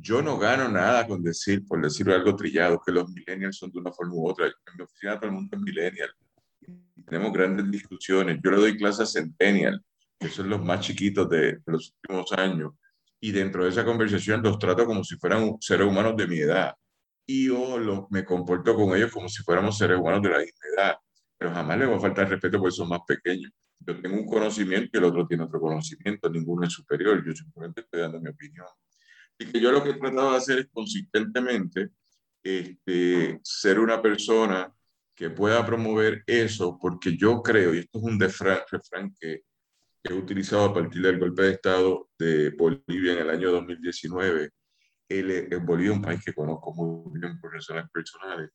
[0.00, 3.78] yo no gano nada con decir, por decirlo algo trillado, que los millennials son de
[3.78, 4.46] una forma u otra.
[4.46, 6.10] En mi oficina todo el mundo es millennial.
[7.06, 8.38] Tenemos grandes discusiones.
[8.42, 9.82] Yo le doy clases a centennial,
[10.18, 12.72] que son los más chiquitos de, los últimos años.
[13.20, 16.74] Y dentro de esa conversación los trato como si fueran seres humanos de mi edad.
[17.26, 20.96] Y yo me comporto con ellos como si fuéramos seres humanos de la misma edad.
[21.36, 23.52] Pero jamás les va a faltar respeto porque son más pequeños.
[23.78, 26.28] Yo tengo un conocimiento y el otro tiene otro conocimiento.
[26.30, 27.24] Ninguno es superior.
[27.24, 28.66] Yo simplemente estoy dando mi opinión.
[29.40, 31.88] Y que yo lo que he tratado de hacer es consistentemente
[32.42, 34.70] este, ser una persona
[35.14, 39.42] que pueda promover eso, porque yo creo, y esto es un refrán que
[40.04, 44.50] he utilizado a partir del golpe de Estado de Bolivia en el año 2019.
[45.08, 48.50] El, el Bolivia es un país que conozco muy bien por razones personales.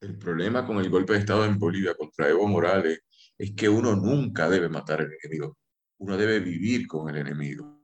[0.00, 3.00] El problema con el golpe de Estado en Bolivia contra Evo Morales
[3.36, 5.58] es que uno nunca debe matar al enemigo,
[5.98, 7.75] uno debe vivir con el enemigo.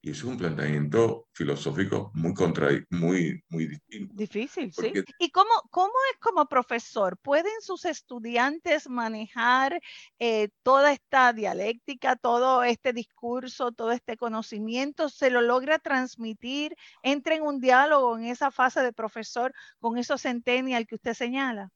[0.00, 4.14] Y es un planteamiento filosófico muy, contra, muy, muy distinto.
[4.14, 4.92] Difícil, sí.
[5.18, 7.18] ¿Y cómo, cómo es como profesor?
[7.18, 9.80] ¿Pueden sus estudiantes manejar
[10.20, 15.08] eh, toda esta dialéctica, todo este discurso, todo este conocimiento?
[15.08, 16.76] ¿Se lo logra transmitir?
[17.02, 21.72] ¿Entra en un diálogo en esa fase de profesor con esos centennial que usted señala?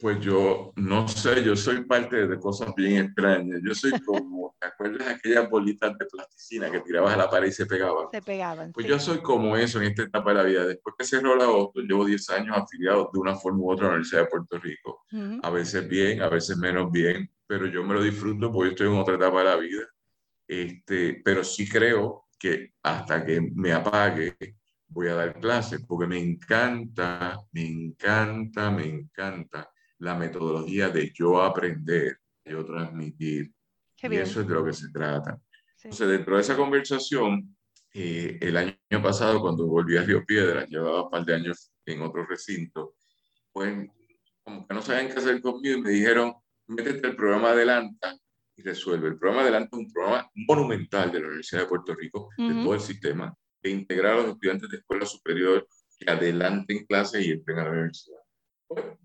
[0.00, 3.60] Pues yo no sé, yo soy parte de cosas bien extrañas.
[3.62, 7.48] Yo soy como, ¿te acuerdas de aquellas bolitas de plasticina que tirabas a la pared
[7.48, 8.06] y se pegaban?
[8.10, 8.72] Se pegaban.
[8.72, 10.64] Pues yo soy como eso en esta etapa de la vida.
[10.64, 13.88] Después que cerró la OTO, llevo 10 años afiliado de una forma u otra a
[13.88, 15.04] la Universidad de Puerto Rico.
[15.42, 18.94] A veces bien, a veces menos bien, pero yo me lo disfruto porque estoy en
[18.94, 19.84] otra etapa de la vida.
[20.48, 24.34] Este, pero sí creo que hasta que me apague,
[24.88, 31.40] voy a dar clases porque me encanta, me encanta, me encanta la metodología de yo
[31.42, 33.52] aprender, yo transmitir.
[34.02, 35.38] y eso es de lo que se trata.
[35.76, 37.56] Entonces, dentro de esa conversación,
[37.92, 42.02] eh, el año pasado, cuando volví a Río Piedras, llevaba un par de años en
[42.02, 42.94] otro recinto,
[43.52, 43.88] pues
[44.42, 46.34] como que no sabían qué hacer conmigo y me dijeron,
[46.66, 48.16] métete el programa Adelanta
[48.56, 49.08] y resuelve.
[49.08, 52.74] El programa Adelanta es un programa monumental de la Universidad de Puerto Rico, de todo
[52.74, 55.66] el sistema, de integrar a los estudiantes de escuela superior
[55.98, 58.20] que adelanten clases y entren a la universidad.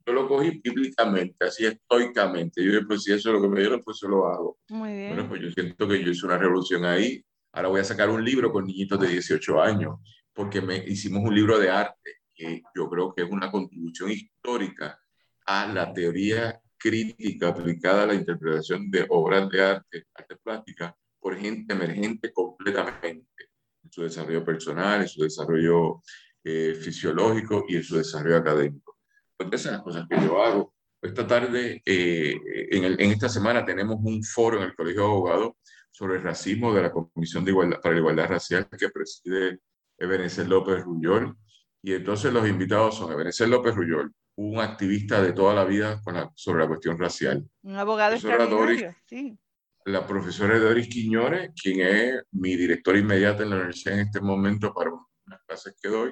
[0.05, 2.63] Yo lo cogí bíblicamente, así estoicamente.
[2.63, 4.59] Yo dije, pues si eso es lo que me dieron, pues yo lo hago.
[4.69, 5.15] Muy bien.
[5.15, 7.23] Bueno, pues yo siento que yo hice una revolución ahí.
[7.51, 9.99] Ahora voy a sacar un libro con niñitos de 18 años,
[10.33, 14.99] porque me, hicimos un libro de arte, que yo creo que es una contribución histórica
[15.45, 21.37] a la teoría crítica aplicada a la interpretación de obras de arte, arte plástica, por
[21.37, 23.49] gente emergente completamente
[23.83, 26.01] en su desarrollo personal, en su desarrollo
[26.43, 28.94] eh, fisiológico y en su desarrollo académico.
[29.39, 30.73] Entonces, esas cosas que yo hago.
[31.01, 32.35] Esta tarde, eh,
[32.71, 35.53] en, en, esta semana, tenemos un foro en el Colegio de Abogados
[35.91, 39.59] sobre el racismo de la Comisión de Igualdad, para la Igualdad Racial que preside
[39.97, 41.37] Ebenezer López Rullol.
[41.81, 46.01] Y entonces los invitados son Ebenezer López Rullol, un activista de toda la vida
[46.35, 47.45] sobre la cuestión racial.
[47.61, 49.37] Un abogado extraordinario, sí.
[49.85, 54.73] La profesora Doris Quiñones, quien es mi directora inmediata en la universidad en este momento
[54.73, 56.11] para unas clases que doy,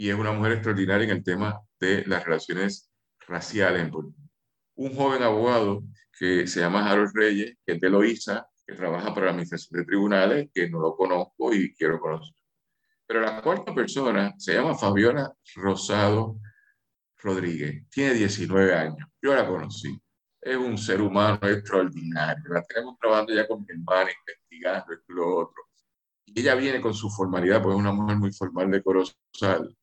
[0.00, 2.90] y es una mujer extraordinaria en el tema de las relaciones
[3.28, 3.92] raciales.
[4.74, 5.82] Un joven abogado
[6.18, 9.84] que se llama Harold Reyes, que es de Loíza, que trabaja para la Administración de
[9.84, 12.34] Tribunales, que no lo conozco y quiero conocer.
[13.06, 16.40] Pero la cuarta persona se llama Fabiola Rosado
[17.18, 20.00] Rodríguez, tiene 19 años, yo la conocí,
[20.40, 25.14] es un ser humano extraordinario, la tenemos trabajando ya con mi hermana, investigando esto y
[25.14, 25.62] lo otro.
[26.24, 29.76] Y ella viene con su formalidad, pues es una mujer muy formal de Corozal,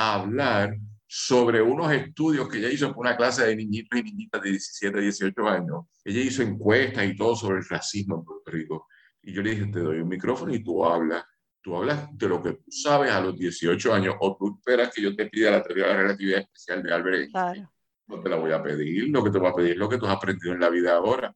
[0.00, 4.42] a hablar sobre unos estudios que ella hizo por una clase de niñitos y niñitas
[4.42, 5.84] de 17, 18 años.
[6.04, 8.86] Ella hizo encuestas y todo sobre el racismo en Puerto Rico.
[9.22, 11.24] Y yo le dije, te doy un micrófono y tú hablas
[11.62, 15.02] tú hablas de lo que tú sabes a los 18 años o tú esperas que
[15.02, 17.68] yo te pida la teoría de la relatividad especial de Albert Einstein.
[18.06, 19.98] No te la voy a pedir, lo que te voy a pedir es lo que
[19.98, 21.34] tú has aprendido en la vida ahora.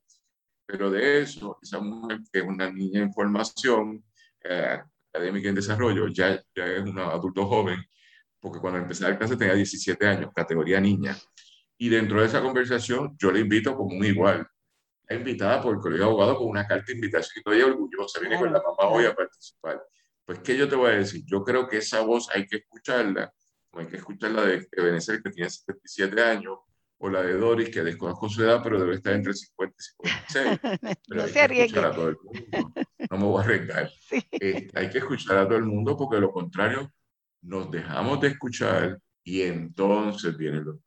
[0.66, 4.03] Pero de eso, esa mujer que es una niña en formación
[4.42, 4.81] eh,
[5.12, 7.85] académica en desarrollo, ya, ya es un adulto joven,
[8.45, 11.17] porque cuando empecé la clase tenía 17 años, categoría niña.
[11.79, 14.47] Y dentro de esa conversación yo le invito como un igual.
[15.09, 18.21] Es invitada por el Colegio de Abogados con una carta de invitación y ella orgullosa,
[18.21, 19.83] viene con la mamá hoy a participar.
[20.27, 21.25] Pues, ¿qué yo te voy a decir?
[21.25, 23.33] Yo creo que esa voz hay que escucharla,
[23.73, 26.59] hay que escucharla de Ebenezer, que tiene 77 años,
[26.99, 29.83] o la de Doris, que desconozco su edad, pero debe estar entre 50 y
[30.29, 30.59] 56.
[31.09, 32.73] Pero no a el mundo.
[33.11, 33.91] No me voy a arriesgar.
[34.33, 36.93] Eh, hay que escuchar a todo el mundo porque de lo contrario
[37.45, 40.81] nos dejamos de escuchar y entonces viene lo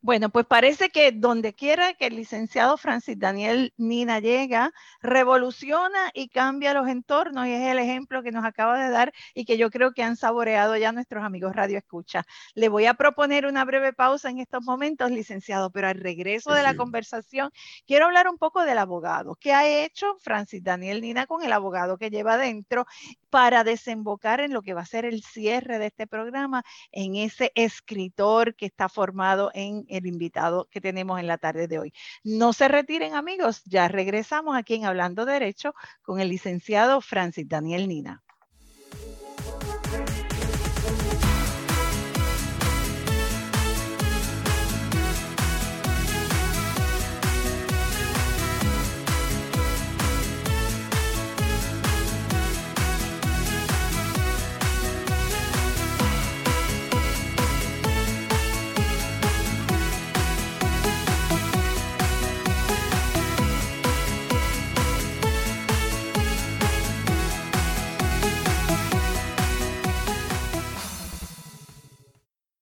[0.00, 6.28] bueno, pues parece que donde quiera que el licenciado Francis Daniel Nina llega, revoluciona y
[6.28, 9.70] cambia los entornos y es el ejemplo que nos acaba de dar y que yo
[9.70, 12.24] creo que han saboreado ya nuestros amigos Radio Escucha.
[12.54, 16.62] Le voy a proponer una breve pausa en estos momentos, licenciado, pero al regreso de
[16.62, 17.50] la conversación
[17.84, 19.34] quiero hablar un poco del abogado.
[19.34, 22.86] ¿Qué ha hecho Francis Daniel Nina con el abogado que lleva adentro
[23.30, 27.52] para desembocar en lo que va a ser el cierre de este programa, en ese
[27.54, 31.92] escritor que está formado en el invitado que tenemos en la tarde de hoy.
[32.24, 37.88] No se retiren amigos, ya regresamos aquí en Hablando Derecho con el licenciado Francis Daniel
[37.88, 38.22] Nina.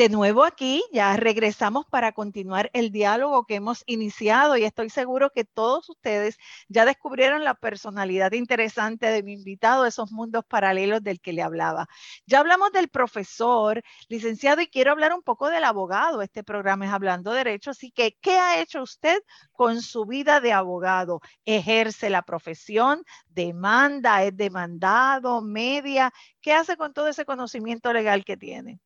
[0.00, 5.28] De nuevo aquí, ya regresamos para continuar el diálogo que hemos iniciado y estoy seguro
[5.28, 6.38] que todos ustedes
[6.70, 11.86] ya descubrieron la personalidad interesante de mi invitado, esos mundos paralelos del que le hablaba.
[12.24, 16.22] Ya hablamos del profesor, licenciado, y quiero hablar un poco del abogado.
[16.22, 19.20] Este programa es Hablando Derecho, así que, ¿qué ha hecho usted
[19.52, 21.20] con su vida de abogado?
[21.44, 23.04] ¿Ejerce la profesión?
[23.28, 24.24] ¿Demanda?
[24.24, 25.42] ¿Es demandado?
[25.42, 26.10] ¿Media?
[26.40, 28.80] ¿Qué hace con todo ese conocimiento legal que tiene?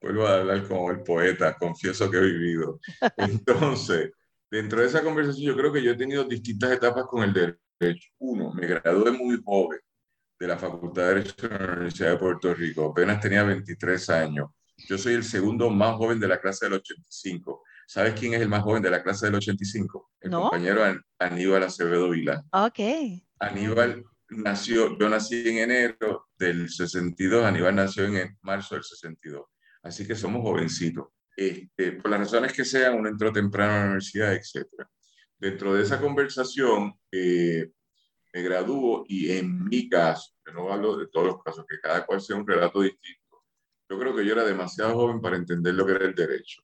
[0.00, 2.80] Vuelvo a hablar como el poeta, confieso que he vivido.
[3.16, 4.12] Entonces,
[4.50, 8.08] dentro de esa conversación yo creo que yo he tenido distintas etapas con el derecho.
[8.18, 9.80] Uno, me gradué muy joven
[10.38, 14.50] de la Facultad de Derecho de la Universidad de Puerto Rico, apenas tenía 23 años.
[14.88, 17.62] Yo soy el segundo más joven de la clase del 85.
[17.86, 20.12] ¿Sabes quién es el más joven de la clase del 85?
[20.20, 20.82] El compañero
[21.18, 22.44] Aníbal Acevedo Vila.
[22.52, 22.78] Ok.
[23.40, 29.46] Aníbal nació, yo nací en enero del 62, Aníbal nació en marzo del 62.
[29.88, 31.06] Así que somos jovencitos.
[31.34, 34.66] Este, por las razones que sean, uno entró temprano a la universidad, etc.
[35.38, 37.70] Dentro de esa conversación, eh,
[38.34, 42.04] me graduó y en mi caso, que no hablo de todos los casos, que cada
[42.04, 43.44] cual sea un relato distinto,
[43.88, 46.62] yo creo que yo era demasiado joven para entender lo que era el derecho.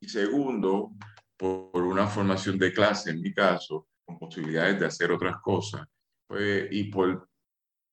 [0.00, 0.90] Y segundo,
[1.36, 5.86] por una formación de clase, en mi caso, con posibilidades de hacer otras cosas,
[6.26, 7.28] pues, y por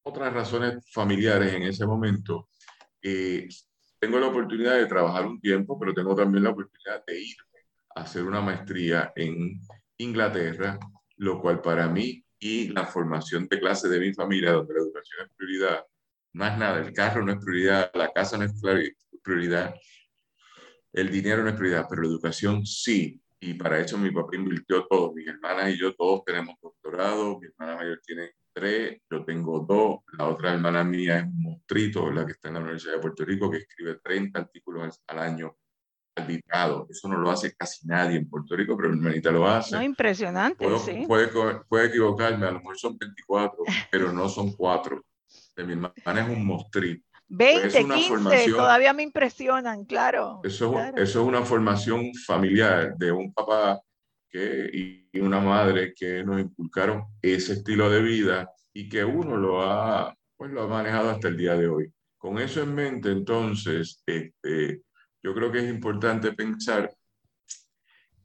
[0.03, 2.49] otras razones familiares en ese momento,
[3.03, 3.47] eh,
[4.03, 7.37] tengo la oportunidad de trabajar un tiempo, pero tengo también la oportunidad de ir
[7.95, 9.61] a hacer una maestría en
[9.97, 10.77] Inglaterra,
[11.15, 15.25] lo cual para mí y la formación de clase de mi familia, donde la educación
[15.25, 15.85] es prioridad,
[16.33, 18.51] más nada, el carro no es prioridad, la casa no es
[19.23, 19.73] prioridad,
[20.91, 23.21] el dinero no es prioridad, pero la educación sí.
[23.39, 25.13] Y para eso mi papá invirtió todo.
[25.13, 27.39] Mis hermanas y yo todos tenemos doctorado.
[27.39, 29.99] Mi hermana mayor tiene tres, yo tengo dos.
[30.17, 33.25] La otra hermana mía es un monstruito, la que está en la Universidad de Puerto
[33.25, 35.57] Rico, que escribe 30 artículos al, año
[36.15, 36.41] al
[36.89, 39.75] Eso no lo hace casi nadie en Puerto Rico, pero mi hermanita lo hace.
[39.75, 41.05] No, impresionante, sí.
[41.07, 41.29] Puede,
[41.67, 43.57] puede, equivocarme, a lo mejor son 24,
[43.91, 45.03] pero no son cuatro.
[45.55, 47.05] De mi hermana es un monstruito.
[47.27, 50.41] 20, 15, todavía me impresionan, claro.
[50.43, 53.81] Eso, eso es una formación familiar de un papá
[54.33, 59.61] que, y una madre que nos inculcaron ese estilo de vida y que uno lo
[59.61, 61.93] ha, pues lo ha manejado hasta el día de hoy.
[62.17, 64.81] Con eso en mente, entonces, este,
[65.21, 66.91] yo creo que es importante pensar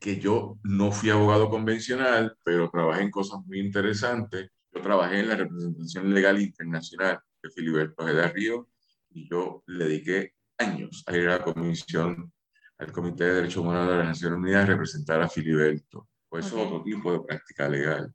[0.00, 4.48] que yo no fui abogado convencional, pero trabajé en cosas muy interesantes.
[4.72, 8.68] Yo trabajé en la representación legal internacional de Filiberto de Río
[9.10, 12.32] y yo le dediqué años a ir a la comisión,
[12.78, 16.08] al Comité de Derechos Humanos de las Naciones Unidas a representar a Filiberto.
[16.28, 18.12] Pues eso es otro tipo de práctica legal.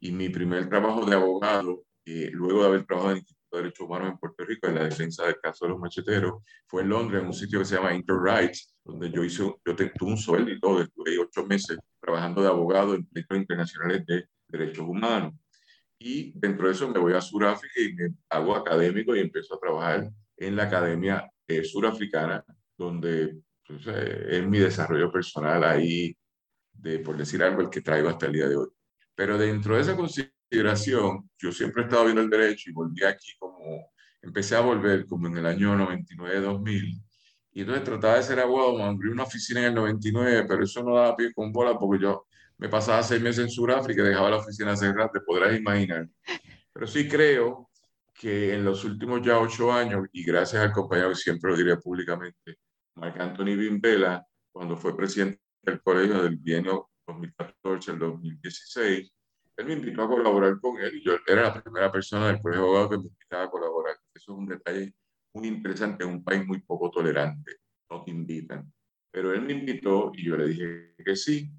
[0.00, 3.62] Y mi primer trabajo de abogado, eh, luego de haber trabajado en el Instituto de
[3.62, 6.88] Derechos Humanos en Puerto Rico, en la defensa del caso de los macheteros, fue en
[6.88, 10.50] Londres, en un sitio que se llama Interrights, donde yo hice, yo tuve un sueldo
[10.50, 15.34] y todo, estuve ocho meses trabajando de abogado en proyectos internacionales de derechos humanos.
[15.98, 19.60] Y dentro de eso me voy a Sudáfrica y me hago académico y empiezo a
[19.60, 22.44] trabajar en la Academia eh, Surafricana,
[22.76, 23.36] donde
[23.68, 26.16] pues, eh, es mi desarrollo personal ahí,
[26.72, 28.68] de, por decir algo, el que traigo hasta el día de hoy.
[29.14, 33.32] Pero dentro de esa consideración, yo siempre he estado viendo el derecho y volví aquí
[33.38, 37.02] como, empecé a volver como en el año 99-2000.
[37.52, 40.94] Y entonces trataba de ser abogado, abrí una oficina en el 99, pero eso no
[40.94, 42.26] daba pie con bola porque yo
[42.56, 46.08] me pasaba seis meses en Sudáfrica y dejaba la oficina cerrada, te podrás imaginar.
[46.72, 47.68] Pero sí creo
[48.14, 52.58] que en los últimos ya ocho años, y gracias al compañero, siempre lo diré públicamente,
[52.98, 59.12] Marc Anthony Bimbela, cuando fue presidente del colegio del bienio 2014 al 2016,
[59.56, 62.62] él me invitó a colaborar con él y yo era la primera persona del colegio
[62.62, 63.96] de abogados que me invitaba a colaborar.
[64.14, 64.94] Eso es un detalle
[65.34, 67.56] muy interesante en un país muy poco tolerante,
[67.90, 68.72] no te invitan.
[69.10, 71.50] Pero él me invitó y yo le dije que sí.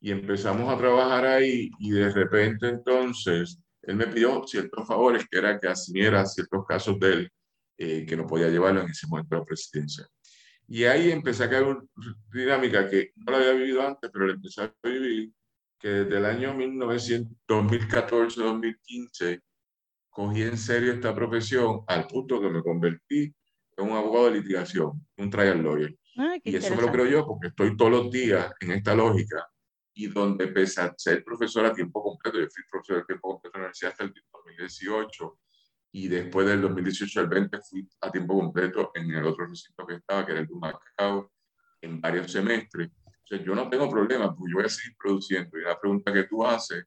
[0.00, 5.38] Y empezamos a trabajar ahí y de repente entonces él me pidió ciertos favores, que
[5.38, 7.32] era que asumiera ciertos casos de él,
[7.78, 10.06] eh, que no podía llevarlo en ese momento a la presidencia.
[10.70, 11.82] Y ahí empecé a caer una
[12.30, 15.32] dinámica que no la había vivido antes, pero la empecé a vivir,
[15.78, 19.42] que desde el año 2014-2015
[20.10, 23.34] cogí en serio esta profesión al punto que me convertí
[23.76, 25.96] en un abogado de litigación, un trial lawyer.
[26.44, 29.48] y eso me lo creo yo porque estoy todos los días en esta lógica
[29.94, 33.56] y donde pese a ser profesor a tiempo completo, yo fui profesor a tiempo completo
[33.56, 35.38] en la universidad hasta el 2018
[35.92, 39.94] y después del 2018 al 20 fui a tiempo completo en el otro recinto que
[39.94, 41.32] estaba, que era el de Macao,
[41.80, 42.90] en varios semestres.
[43.06, 45.58] O sea, yo no tengo problema, porque yo voy a seguir produciendo.
[45.58, 46.84] Y la pregunta que tú haces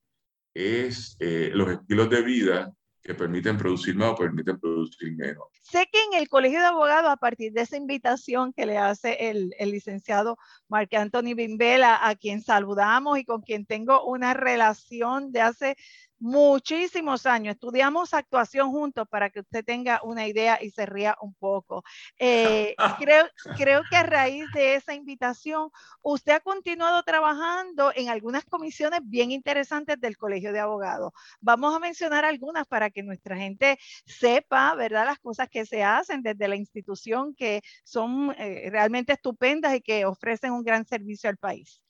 [0.53, 5.45] es eh, los estilos de vida que permiten producir más o permiten producir menos.
[5.63, 9.29] Sé que en el Colegio de Abogados, a partir de esa invitación que le hace
[9.29, 10.37] el, el licenciado
[10.67, 15.75] Marc Anthony Bimbela, a quien saludamos y con quien tengo una relación de hace
[16.21, 17.55] muchísimos años.
[17.55, 21.83] Estudiamos actuación juntos para que usted tenga una idea y se ría un poco.
[22.19, 22.75] Eh,
[23.09, 23.25] creo,
[23.57, 29.31] creo que a raíz de esa invitación, usted ha continuado trabajando en algunas comisiones bien
[29.31, 31.11] interesantes del Colegio de Abogados.
[31.39, 36.21] Vamos a mencionar algunas para que nuestra gente sepa, ¿verdad?, las cosas que se hacen
[36.21, 41.37] desde la institución que son eh, realmente estupendas y que ofrecen un gran servicio al
[41.37, 41.81] país.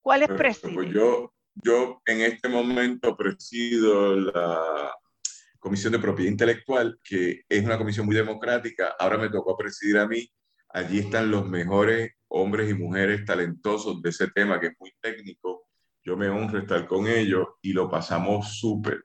[0.00, 0.74] ¿Cuáles presiden?
[0.74, 4.92] Pues yo, yo en este momento presido la
[5.58, 8.94] Comisión de Propiedad Intelectual, que es una comisión muy democrática.
[8.98, 10.28] Ahora me tocó presidir a mí.
[10.68, 15.68] Allí están los mejores hombres y mujeres talentosos de ese tema, que es muy técnico.
[16.02, 19.04] Yo me honro estar con ellos y lo pasamos súper.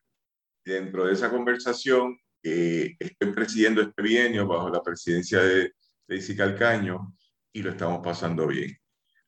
[0.66, 5.72] Dentro de esa conversación, eh, estoy presidiendo este bienio bajo la presidencia de,
[6.08, 7.16] de Calcaño
[7.54, 8.78] y lo estamos pasando bien.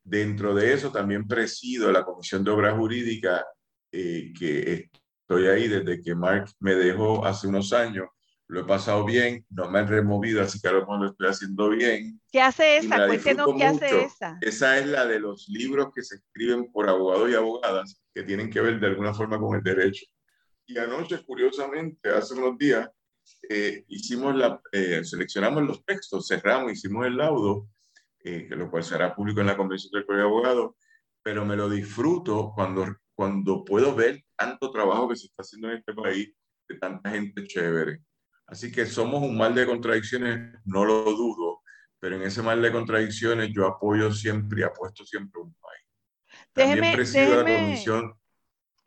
[0.03, 3.43] Dentro de eso también presido la Comisión de Obras Jurídicas,
[3.91, 4.89] eh, que
[5.21, 8.07] estoy ahí desde que Mark me dejó hace unos años.
[8.47, 12.19] Lo he pasado bien, no me han removido, así que ahora lo estoy haciendo bien.
[12.29, 13.07] ¿Qué hace esa?
[13.07, 14.37] Cuéntenos qué hace esa.
[14.41, 18.49] Esa es la de los libros que se escriben por abogados y abogadas que tienen
[18.49, 20.05] que ver de alguna forma con el derecho.
[20.65, 22.89] Y anoche, curiosamente, hace unos días,
[23.49, 27.67] eh, hicimos la, eh, seleccionamos los textos, cerramos, hicimos el laudo
[28.23, 30.75] eh, lo cual será público en la Convención del Colegio de Abogados,
[31.23, 35.77] pero me lo disfruto cuando, cuando puedo ver tanto trabajo que se está haciendo en
[35.77, 36.33] este país
[36.67, 38.01] de tanta gente chévere.
[38.47, 41.61] Así que somos un mal de contradicciones, no lo dudo,
[41.99, 46.41] pero en ese mal de contradicciones yo apoyo siempre y apuesto siempre un país.
[46.53, 48.13] También déjeme, presido la comisión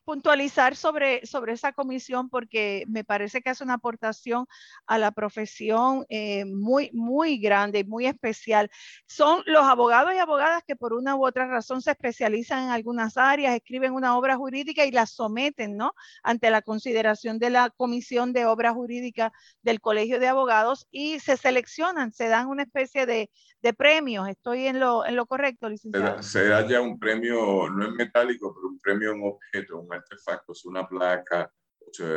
[0.05, 4.45] puntualizar sobre, sobre esa comisión porque me parece que hace una aportación
[4.85, 8.69] a la profesión eh, muy, muy grande y muy especial.
[9.07, 13.17] Son los abogados y abogadas que por una u otra razón se especializan en algunas
[13.17, 15.93] áreas, escriben una obra jurídica y la someten, ¿no?
[16.23, 19.33] Ante la consideración de la Comisión de Obra Jurídica
[19.63, 23.31] del Colegio de Abogados y se seleccionan, se dan una especie de,
[23.61, 24.29] de premios.
[24.29, 26.21] ¿Estoy en lo, en lo correcto, licenciado?
[26.21, 30.65] Se da, ya un premio, no es metálico, pero un premio en objeto, un artefactos,
[30.65, 31.51] una placa,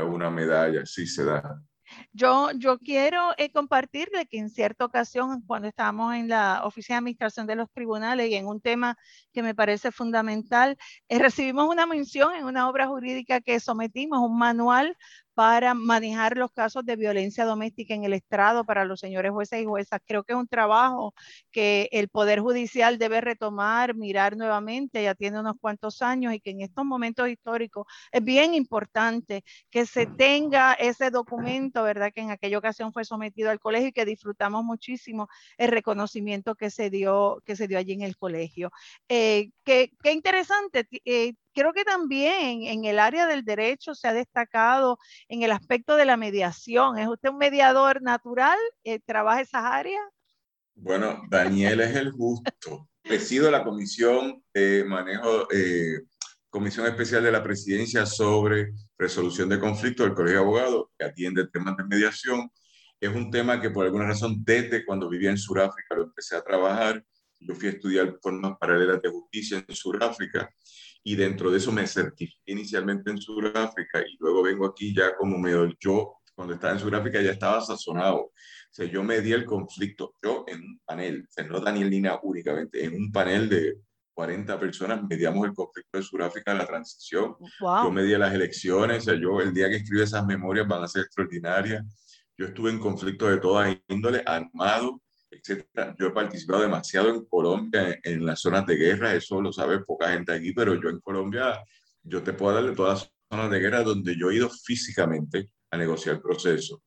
[0.07, 1.61] una medalla, sí se da.
[2.12, 6.99] Yo, yo quiero eh, compartirle que en cierta ocasión, cuando estábamos en la Oficina de
[6.99, 8.97] Administración de los Tribunales y en un tema
[9.33, 10.76] que me parece fundamental,
[11.09, 14.97] eh, recibimos una mención en una obra jurídica que sometimos, un manual
[15.39, 19.66] para manejar los casos de violencia doméstica en el estrado para los señores jueces y
[19.66, 20.01] juezas.
[20.05, 21.14] Creo que es un trabajo
[21.53, 26.51] que el Poder Judicial debe retomar, mirar nuevamente, ya tiene unos cuantos años y que
[26.51, 32.11] en estos momentos históricos es bien importante que se tenga ese documento, ¿verdad?
[32.12, 36.70] Que en aquella ocasión fue sometido al colegio y que disfrutamos muchísimo el reconocimiento que
[36.70, 38.72] se dio, que se dio allí en el colegio.
[39.09, 40.89] Eh, qué, interesante.
[41.05, 45.96] Eh, creo que también en el área del derecho se ha destacado en el aspecto
[45.96, 46.99] de la mediación.
[46.99, 48.59] ¿Es usted un mediador natural?
[48.84, 50.03] Eh, ¿Trabaja esas áreas?
[50.74, 52.88] Bueno, Daniel es el justo.
[53.03, 54.42] Presido la comisión
[54.86, 56.03] manejo, eh,
[56.51, 61.49] comisión especial de la presidencia sobre resolución de conflictos del Colegio de Abogados, que atiende
[61.49, 62.51] temas de mediación.
[63.01, 66.42] Es un tema que por alguna razón desde cuando vivía en Sudáfrica lo empecé a
[66.42, 67.05] trabajar.
[67.40, 70.51] Yo fui a estudiar formas paralelas de justicia en Sudáfrica
[71.03, 75.38] y dentro de eso me certifiqué inicialmente en Sudáfrica y luego vengo aquí ya como
[75.38, 78.18] medio, yo cuando estaba en Sudáfrica ya estaba sazonado.
[78.18, 78.32] O
[78.70, 82.84] sea, yo di el conflicto, yo en un panel, o sea, no Daniel Lina únicamente,
[82.84, 83.76] en un panel de
[84.14, 87.36] 40 personas mediamos el conflicto de Sudáfrica la transición.
[87.61, 90.88] Yo medí las elecciones, o sea, yo el día que escribe esas memorias van a
[90.88, 91.84] ser extraordinarias.
[92.36, 95.01] Yo estuve en conflicto de toda índole, armado,
[95.31, 95.95] etcétera.
[95.99, 100.11] Yo he participado demasiado en Colombia en, las zonas de guerra, eso lo sabe poca
[100.12, 101.62] gente aquí, pero yo en Colombia,
[102.03, 105.76] yo te puedo darle todas las zonas de guerra donde yo he ido físicamente a
[105.76, 106.83] negociar el proceso.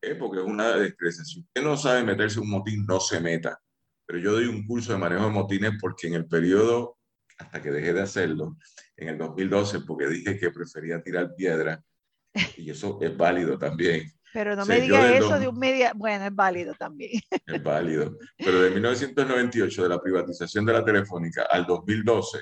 [0.00, 1.24] Eh, porque es una destreza.
[1.24, 3.58] Si usted no sabe meterse un motín, no se meta.
[4.06, 6.98] Pero yo doy un curso de manejo de motines porque en el periodo,
[7.38, 8.56] hasta que dejé de hacerlo,
[8.96, 11.82] en el 2012, porque dije que prefería tirar piedra,
[12.56, 14.12] y eso es válido también.
[14.36, 17.22] Pero no me diga eso de un media, bueno, es válido también.
[17.46, 18.18] Es válido.
[18.36, 22.40] Pero de 1998, de la privatización de la telefónica al 2012,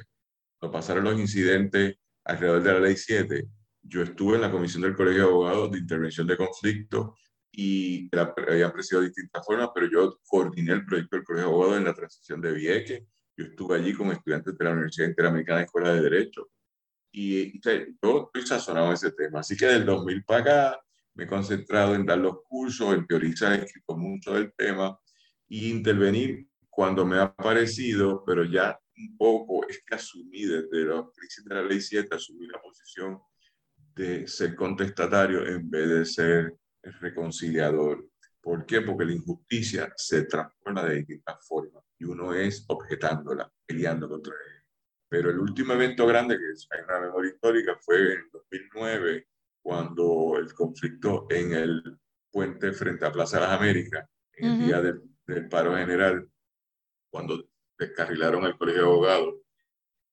[0.58, 3.46] cuando pasaron los incidentes alrededor de la ley 7,
[3.82, 7.14] yo estuve en la comisión del Colegio de Abogados de Intervención de Conflicto
[7.52, 11.52] y la, habían presidido de distintas formas, pero yo coordiné el proyecto del Colegio de
[11.54, 13.04] Abogados en la transición de Vieques.
[13.36, 16.50] Yo estuve allí como estudiante de la Universidad Interamericana de Escuela de Derecho.
[17.12, 17.60] Y, y
[18.02, 19.38] yo estoy sazonado en ese tema.
[19.38, 20.83] Así que del 2000 para acá,
[21.14, 24.98] me he concentrado en dar los cursos, en teorizar, he escrito mucho del tema
[25.48, 31.04] y intervenir cuando me ha parecido, pero ya un poco es que asumí desde la
[31.14, 33.18] crisis de la ley 7, asumí la posición
[33.94, 36.56] de ser contestatario en vez de ser
[37.00, 38.08] reconciliador.
[38.40, 38.80] ¿Por qué?
[38.82, 44.64] Porque la injusticia se transforma de distintas formas y uno es objetándola, peleando contra ella.
[45.08, 49.28] Pero el último evento grande, que es una memoria histórica, fue en 2009,
[49.64, 51.98] cuando el conflicto en el
[52.30, 56.28] puente frente a Plaza de las Américas, en el día del, paro general,
[57.10, 57.48] cuando
[57.78, 59.34] descarrilaron el colegio de abogados,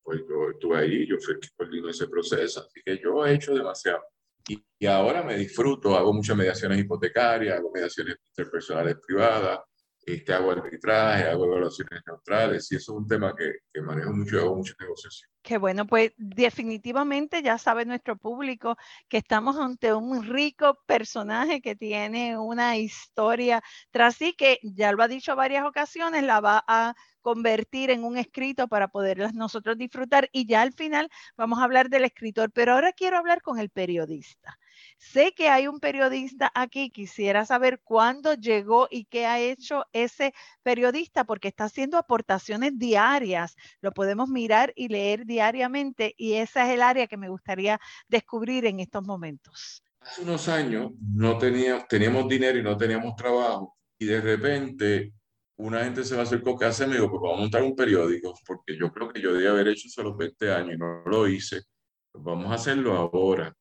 [0.01, 3.33] pues yo estuve ahí, yo fui el que coordinó ese proceso, así que yo he
[3.33, 4.01] hecho demasiado.
[4.47, 9.59] Y, y, ahora me disfruto, hago muchas mediaciones hipotecarias, hago mediaciones interpersonales privadas,
[10.03, 14.39] este, hago arbitraje, hago evaluaciones neutrales y eso es un tema que, que manejo mucho
[14.39, 15.31] hago muchas negociaciones.
[15.43, 18.77] Qué bueno, pues definitivamente ya sabe nuestro público
[19.09, 25.01] que estamos ante un rico personaje que tiene una historia tras sí que ya lo
[25.01, 30.29] ha dicho varias ocasiones, la va a convertir en un escrito para poderlas nosotros disfrutar
[30.31, 33.69] y ya al final vamos a hablar del escritor, pero ahora quiero hablar con el
[33.69, 34.57] periodista.
[35.01, 40.31] Sé que hay un periodista aquí, quisiera saber cuándo llegó y qué ha hecho ese
[40.61, 43.55] periodista, porque está haciendo aportaciones diarias.
[43.81, 48.67] Lo podemos mirar y leer diariamente y esa es el área que me gustaría descubrir
[48.67, 49.83] en estos momentos.
[49.99, 55.13] Hace unos años no teníamos, teníamos dinero y no teníamos trabajo y de repente
[55.57, 58.35] una gente se me acercó que hace, me dijo, pues vamos a montar un periódico,
[58.45, 61.01] porque yo creo que yo debía haber hecho eso a los 20 años y no
[61.07, 61.63] lo hice.
[62.11, 63.51] Pues vamos a hacerlo ahora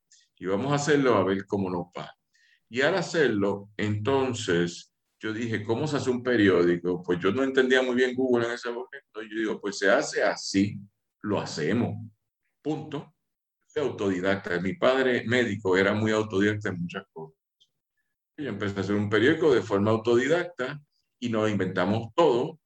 [0.41, 2.11] y vamos a hacerlo a ver cómo nos va.
[2.70, 7.03] Y al hacerlo, entonces yo dije, ¿cómo se hace un periódico?
[7.03, 9.20] Pues yo no entendía muy bien Google en ese momento.
[9.20, 10.80] Yo digo, pues se hace así,
[11.20, 12.11] lo hacemos.
[12.62, 13.14] Punto.
[13.66, 14.59] Soy autodidacta.
[14.61, 17.36] Mi padre médico era muy autodidacta en muchas cosas.
[18.38, 20.80] Yo empecé a hacer un periódico de forma autodidacta
[21.20, 22.60] y nos inventamos todo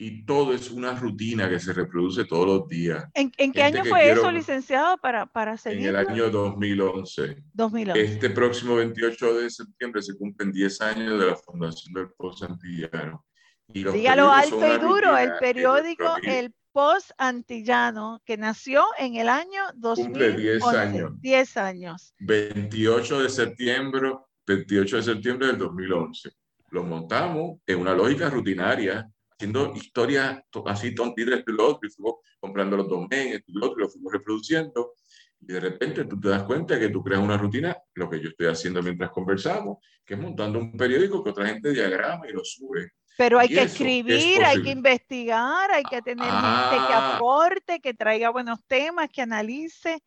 [0.00, 3.04] y todo es una rutina que se reproduce todos los días.
[3.14, 5.88] ¿En, qué año fue eso, licenciado, para, para seguir?
[5.88, 7.42] En el año 2011.
[7.52, 8.00] 2011.
[8.00, 13.26] Este próximo 28 de septiembre se cumplen 10 años de la fundación del Post Antillano.
[13.66, 20.02] Dígalo alto y duro, el periódico El Post Antillano, que nació en el año 2011.
[20.02, 21.20] Cumple 10 años.
[21.20, 22.14] 10 años.
[22.20, 24.12] 28 de septiembre,
[24.46, 26.30] 28 de septiembre del 2011.
[26.70, 31.92] Lo montamos en una lógica rutinaria haciendo historias así tontitas, esto y lo otro, y
[31.92, 34.94] fuimos comprando los dominios, esto y lo otro, y lo fuimos reproduciendo.
[35.40, 38.30] Y de repente tú te das cuenta que tú creas una rutina, lo que yo
[38.30, 42.44] estoy haciendo mientras conversamos, que es montando un periódico que otra gente diagrama y lo
[42.44, 42.90] sube.
[43.16, 47.16] Pero hay que escribir, hay que investigar, hay que tener gente que ah.
[47.16, 50.02] aporte, que traiga buenos temas, que analice.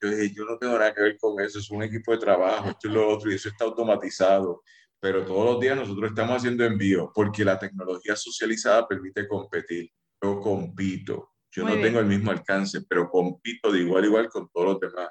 [0.01, 2.71] Yo dije, yo no tengo nada que ver con eso, es un equipo de trabajo,
[2.71, 4.63] esto y lo otro, y eso está automatizado.
[5.01, 9.91] Pero todos los días nosotros estamos haciendo envíos porque la tecnología socializada permite competir.
[10.23, 11.33] Yo compito.
[11.51, 14.81] Yo no tengo el mismo alcance, pero compito de igual a igual con todos los
[14.81, 15.11] demás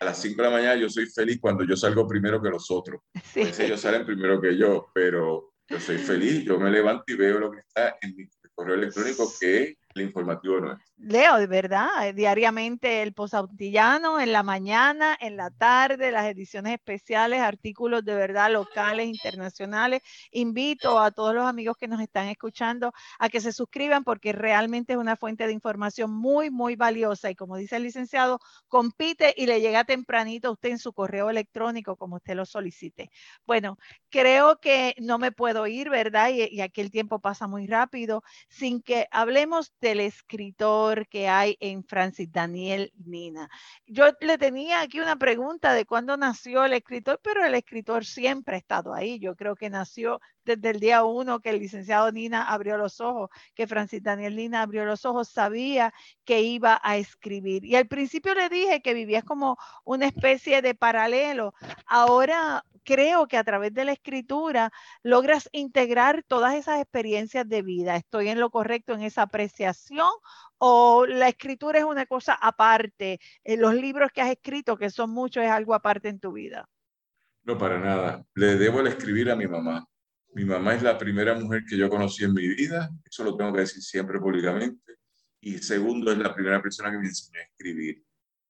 [0.00, 2.70] a las 5 de la mañana yo soy feliz cuando yo salgo primero que los
[2.70, 3.00] otros.
[3.32, 3.40] Sí.
[3.58, 7.50] ellos salen primero que yo, pero yo soy feliz, yo me levanto y veo lo
[7.50, 10.78] que está en mi correo electrónico que es el informativo es.
[10.96, 17.40] Leo, verdad, eh, diariamente el posautillano, en la mañana, en la tarde, las ediciones especiales,
[17.40, 20.02] artículos de verdad locales, internacionales.
[20.30, 24.92] Invito a todos los amigos que nos están escuchando a que se suscriban porque realmente
[24.94, 27.28] es una fuente de información muy, muy valiosa.
[27.28, 28.38] Y como dice el licenciado,
[28.68, 33.10] compite y le llega tempranito a usted en su correo electrónico como usted lo solicite.
[33.46, 33.76] Bueno,
[34.10, 36.30] creo que no me puedo ir, ¿verdad?
[36.30, 41.56] Y, y aquí el tiempo pasa muy rápido sin que hablemos del escritor que hay
[41.60, 43.48] en Francis Daniel Nina.
[43.86, 48.56] Yo le tenía aquí una pregunta de cuándo nació el escritor, pero el escritor siempre
[48.56, 49.18] ha estado ahí.
[49.18, 53.30] Yo creo que nació desde el día uno que el licenciado Nina abrió los ojos,
[53.54, 55.92] que Francis Daniel Nina abrió los ojos, sabía
[56.24, 57.64] que iba a escribir.
[57.64, 61.54] Y al principio le dije que vivía como una especie de paralelo.
[61.86, 64.72] Ahora creo que a través de la escritura
[65.02, 67.96] logras integrar todas esas experiencias de vida.
[67.96, 70.10] ¿Estoy en lo correcto en esa apreciación
[70.58, 73.18] o la escritura es una cosa aparte?
[73.42, 76.68] En los libros que has escrito, que son muchos, es algo aparte en tu vida.
[77.42, 78.24] No, para nada.
[78.34, 79.86] Le debo el escribir a mi mamá.
[80.34, 83.52] Mi mamá es la primera mujer que yo conocí en mi vida, eso lo tengo
[83.52, 84.96] que decir siempre públicamente.
[85.40, 88.02] Y segundo, es la primera persona que me enseñó a escribir.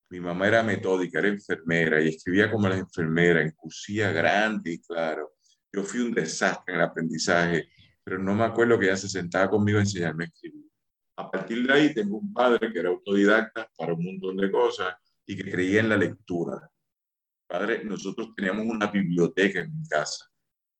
[0.08, 4.80] Mi mamá era metódica, era enfermera y escribía como las enfermeras, en cusía grande y
[4.80, 5.34] claro.
[5.70, 7.68] Yo fui un desastre en el aprendizaje,
[8.02, 10.64] pero no me acuerdo que ella se sentaba conmigo a enseñarme a escribir.
[11.16, 14.94] A partir de ahí tengo un padre que era autodidacta para un montón de cosas
[15.26, 16.70] y que creía en la lectura.
[17.46, 20.30] padre, nosotros teníamos una biblioteca en mi casa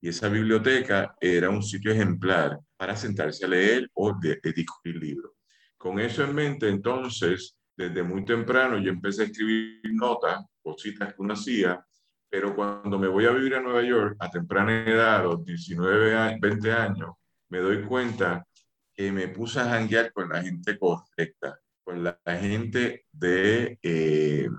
[0.05, 4.97] y esa biblioteca era un sitio ejemplar para sentarse a leer o de, de discutir
[4.97, 5.33] libros.
[5.79, 11.23] Con eso en mente, entonces, desde muy temprano yo empecé a escribir notas, cositas que
[11.23, 11.83] uno hacía,
[12.29, 16.39] pero cuando me voy a vivir a Nueva York a temprana edad, a los 19,
[16.39, 17.13] 20 años,
[17.49, 18.47] me doy cuenta
[18.93, 24.51] que me puse a janguear con la gente correcta, con la, gente de eh,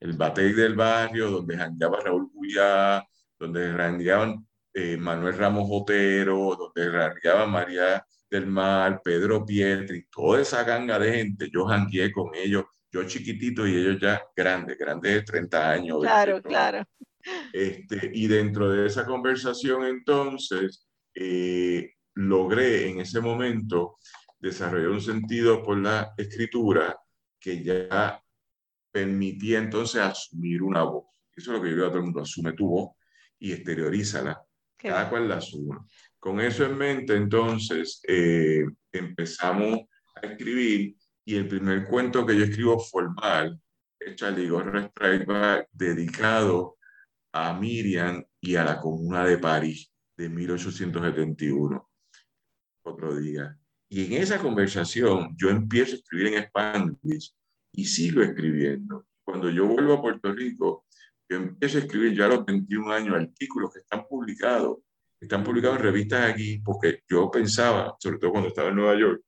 [0.00, 3.02] el batey del barrio, donde jangueaba Raúl Guyá,
[3.38, 10.64] donde jangueaban eh, Manuel Ramos Otero, donde jangueaba María del Mar, Pedro Pietri, toda esa
[10.64, 15.22] ganga de gente, yo jangueé con ellos, yo chiquitito y ellos ya grandes, grandes de
[15.22, 16.00] 30 años.
[16.00, 16.84] Claro, claro.
[17.52, 23.98] Este, y dentro de esa conversación entonces, eh, logré en ese momento
[24.38, 26.98] desarrollar un sentido por la escritura
[27.38, 28.20] que ya
[28.90, 31.06] permitía entonces asumir una voz.
[31.34, 32.90] Eso es lo que yo digo a todo el mundo, asume tu voz
[33.38, 34.44] y exteriorízala.
[34.88, 35.78] Cada cual la asume.
[36.18, 39.80] Con eso en mente, entonces, eh, empezamos
[40.14, 43.58] a escribir y el primer cuento que yo escribo formal
[43.98, 46.76] es Charlie Strike dedicado
[47.32, 51.90] a Miriam y a la Comuna de París de 1871.
[52.84, 53.58] Otro día.
[53.88, 57.34] Y en esa conversación yo empiezo a escribir en Spanglish
[57.72, 59.06] y sigo escribiendo.
[59.24, 60.84] Cuando yo vuelvo a Puerto Rico,
[61.34, 64.78] yo empiezo a escribir ya a los 21 años artículos que están publicados
[65.24, 69.22] están publicados en revistas aquí, porque yo pensaba, sobre todo cuando estaba en Nueva York,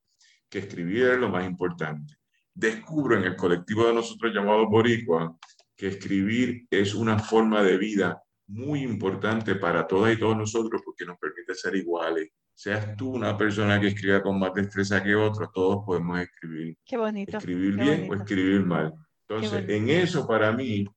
[0.49, 2.15] que escribir era lo más importante.
[2.53, 5.35] Descubro en el colectivo de nosotros llamado Boricua
[5.75, 11.05] que escribir es una forma de vida muy importante para todas y todos nosotros porque
[11.05, 12.29] nos permite ser iguales.
[12.55, 16.77] Seas tú una persona que escriba con más destreza que otros, todos podemos escribir.
[16.83, 17.37] Qué bonito.
[17.37, 18.93] Escribir bien o escribir mal.
[19.27, 20.87] Entonces, en eso para mí,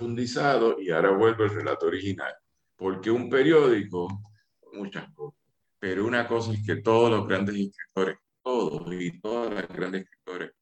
[0.00, 2.32] profundizado y ahora vuelvo al relato original.
[2.74, 4.08] Porque un periódico,
[4.72, 5.38] muchas cosas,
[5.78, 10.52] pero una cosa es que todos los grandes escritores, todos y todas las grandes escritores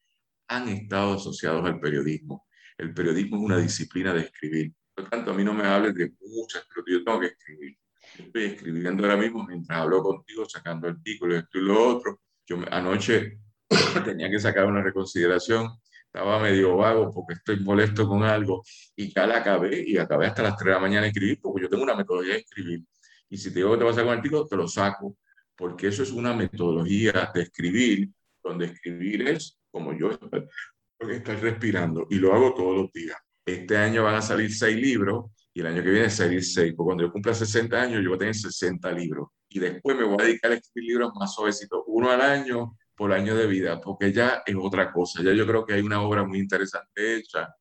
[0.49, 2.47] han estado asociados al periodismo.
[2.77, 4.73] El periodismo es una disciplina de escribir.
[4.95, 7.79] Por lo tanto, a mí no me hables de muchas, pero yo tengo que escribir.
[8.19, 12.21] Estoy escribiendo ahora mismo mientras hablo contigo, sacando artículos, esto y lo otro.
[12.47, 13.39] Yo anoche
[14.05, 15.69] tenía que sacar una reconsideración
[16.19, 18.65] estaba medio vago porque estoy molesto con algo
[18.97, 21.63] y ya la acabé y acabé hasta las 3 de la mañana de escribir porque
[21.63, 22.85] yo tengo una metodología de escribir.
[23.31, 25.17] Y si te digo que te vas a sacar un te lo saco,
[25.55, 28.11] porque eso es una metodología de escribir,
[28.43, 33.17] donde escribir es como yo estoy respirando y lo hago todos los días.
[33.47, 36.75] Este año van a salir seis libros y el año que viene salir seis.
[36.77, 39.29] Porque cuando yo cumpla 60 años, yo voy a tener 60 libros.
[39.49, 43.13] Y después me voy a dedicar a escribir libros más suavecitos, uno al año por
[43.13, 45.23] año de vida, porque ya es otra cosa.
[45.23, 47.55] Ya yo creo que hay una obra muy interesante hecha,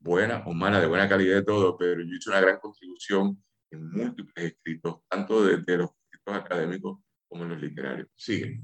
[0.00, 3.90] buena o mala, de buena calidad de todo, pero yo hecho una gran contribución en
[3.90, 8.08] múltiples escritos, tanto de, los escritos académicos como en los literarios.
[8.16, 8.62] Sigue.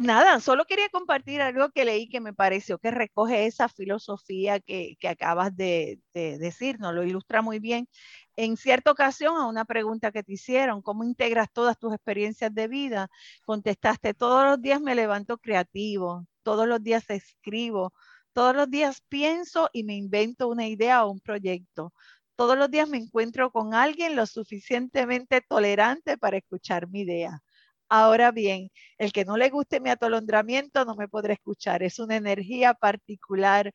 [0.00, 4.96] Nada, solo quería compartir algo que leí que me pareció que recoge esa filosofía que,
[4.98, 7.88] que acabas de, de decir, nos lo ilustra muy bien
[8.36, 12.68] en cierta ocasión a una pregunta que te hicieron, ¿cómo integras todas tus experiencias de
[12.68, 13.08] vida?
[13.44, 17.92] Contestaste, todos los días me levanto creativo, todos los días escribo,
[18.32, 21.92] todos los días pienso y me invento una idea o un proyecto.
[22.36, 27.42] Todos los días me encuentro con alguien lo suficientemente tolerante para escuchar mi idea.
[27.88, 31.82] Ahora bien, el que no le guste mi atolondramiento no me podrá escuchar.
[31.82, 33.74] Es una energía particular,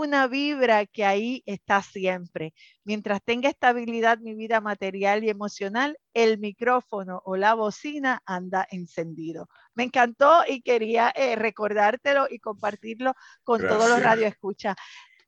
[0.00, 2.54] una vibra que ahí está siempre.
[2.84, 9.48] Mientras tenga estabilidad mi vida material y emocional, el micrófono o la bocina anda encendido.
[9.74, 13.14] Me encantó y quería eh, recordártelo y compartirlo
[13.44, 14.76] con todos los radioescuchas.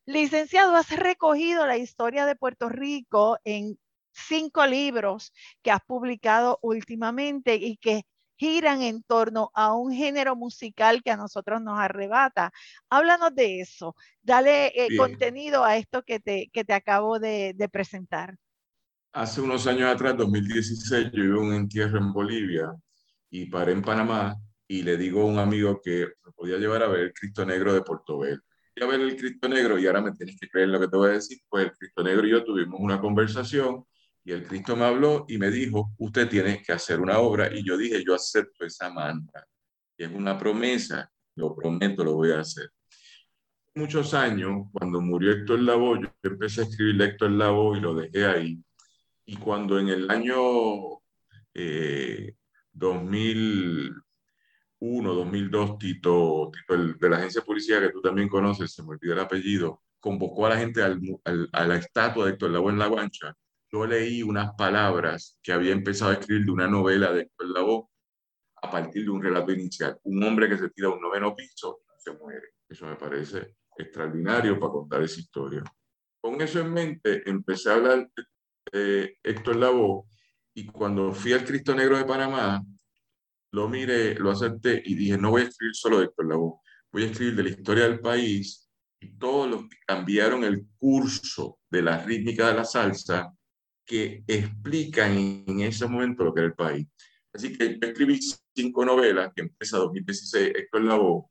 [0.07, 3.79] Licenciado, has recogido la historia de Puerto Rico en
[4.13, 8.05] cinco libros que has publicado últimamente y que
[8.37, 12.53] giran en torno a un género musical que a nosotros nos arrebata.
[12.89, 18.37] Háblanos de eso, dale eh, contenido a esto que te, que te acabo de, presentar.
[19.13, 22.75] Hace unos años atrás, 2016, yo iba a un entierro en Bolivia
[23.31, 26.89] y paré en Panamá y le digo a un amigo que me podía llevar a
[26.89, 28.41] ver el Cristo Negro de Portobel.
[28.75, 30.97] Fui a ver el Cristo Negro y ahora me tienes que creer lo que te
[30.97, 33.85] voy a decir, pues el Cristo Negro y yo tuvimos una conversación
[34.25, 37.55] y el Cristo me habló y me dijo, usted tiene que hacer una obra.
[37.55, 39.47] Y yo dije, yo acepto esa manta.
[39.99, 42.71] Es una promesa, lo prometo, lo voy a hacer.
[43.75, 48.25] Muchos años, cuando murió Héctor Lavoe, yo empecé a escribir Héctor Lavoe y lo dejé
[48.25, 48.65] ahí.
[49.27, 50.37] Y cuando en el año
[51.53, 52.33] 2001, eh,
[54.81, 59.13] 2002, Tito, Tito de la agencia de policía que tú también conoces, se me olvidó
[59.13, 61.01] el apellido, convocó a la gente al,
[61.53, 63.37] a la estatua de Héctor Lavoe en La Guancha,
[63.75, 67.89] yo leí unas palabras que había empezado a escribir de una novela de Lavoe
[68.63, 69.99] a partir de un relato inicial.
[70.05, 72.51] Un hombre que se tira a un noveno piso y se muere.
[72.69, 75.65] Eso me parece extraordinario para contar esa historia.
[76.21, 78.09] Con eso en mente, empecé a hablar
[78.73, 80.05] de Héctor Lavoe
[80.55, 82.63] y cuando fui al Cristo Negro de Panamá,
[83.51, 86.61] lo miré, lo acepté y dije, no voy a escribir solo de Héctor Lavoe,
[86.93, 88.71] voy a escribir de la historia del país
[89.01, 93.35] y todos los que cambiaron el curso de la rítmica de la salsa
[93.85, 96.87] que explican en ese momento lo que era el país.
[97.33, 98.19] Así que yo escribí
[98.55, 101.25] cinco novelas, que empieza 2016 Héctor Lavoe,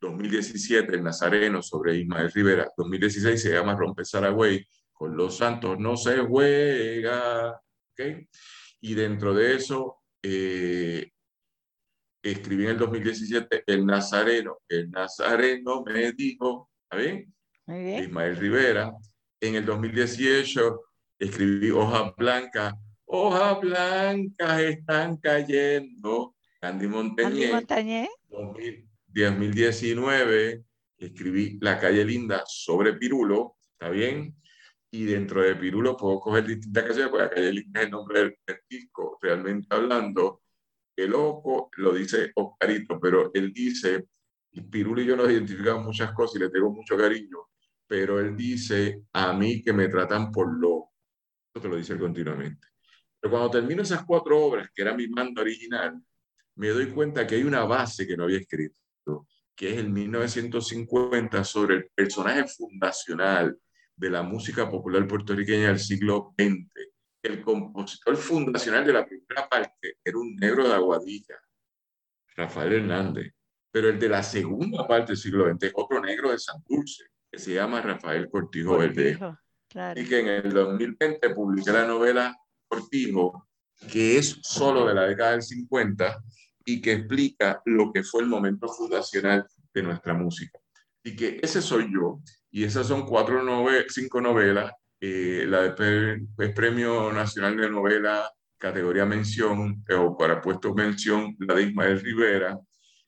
[0.00, 5.96] 2017 El Nazareno sobre Ismael Rivera, 2016 se llama Rompe Saragüey, con los santos no
[5.96, 7.60] se juega,
[7.92, 8.28] ¿okay?
[8.80, 11.10] Y dentro de eso, eh,
[12.22, 17.34] escribí en el 2017 El Nazareno, El Nazareno me dijo, ¿está bien?
[17.66, 18.92] Ismael Rivera.
[19.40, 20.87] En el 2018
[21.18, 22.76] escribí Hoja Blanca,
[23.10, 26.34] Hojas blancas están cayendo.
[26.60, 27.52] Andy Montañé.
[27.52, 28.10] Montañé.
[29.06, 30.64] 2019
[30.98, 34.36] escribí La calle linda sobre Pirulo, ¿está bien?
[34.90, 38.20] Y dentro de Pirulo puedo coger distintas canciones, porque La calle linda es el nombre
[38.20, 38.36] del,
[38.68, 40.42] disco, realmente hablando.
[40.94, 44.06] El loco lo dice Oscarito, pero él dice,
[44.52, 47.48] y Pirulo y yo nos identificamos muchas cosas y le tengo mucho cariño,
[47.86, 50.87] pero él dice, a mí que me tratan por loco.
[51.52, 52.68] Te lo dice continuamente.
[53.20, 56.00] Pero cuando termino esas cuatro obras, que era mi mando original,
[56.54, 61.42] me doy cuenta que hay una base que no había escrito, que es el 1950
[61.44, 63.58] sobre el personaje fundacional
[63.96, 66.68] de la música popular puertorriqueña del siglo XX.
[67.22, 71.36] El compositor fundacional de la primera parte era un negro de Aguadilla,
[72.36, 73.32] Rafael Hernández,
[73.70, 77.38] pero el de la segunda parte del siglo XX es otro negro de Santurce, que
[77.38, 78.78] se llama Rafael Cortijo,
[79.74, 80.00] Verde.
[80.00, 83.48] Y que en el 2020 publiqué la novela Cortijo,
[83.90, 86.22] que es solo de la década del 50
[86.64, 90.58] y que explica lo que fue el momento fundacional de nuestra música.
[91.02, 96.26] Y que ese soy yo, y esas son cuatro nove cinco novelas, eh, la de
[96.38, 102.00] es Premio Nacional de Novela, categoría mención, eh, o para puesto mención, la de Ismael
[102.00, 102.58] Rivera,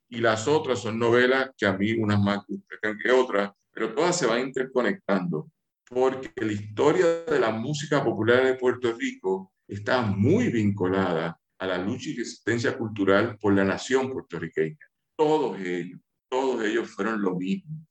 [0.09, 4.17] y las otras son novelas que a mí unas más gustan que otras, pero todas
[4.17, 5.51] se van interconectando
[5.91, 11.79] porque la historia de la música popular de Puerto Rico está muy vinculada a la
[11.79, 14.79] lucha y resistencia cultural por la nación puertorriqueña.
[15.17, 15.99] Todos ellos,
[16.31, 17.85] todos ellos fueron lo mismo.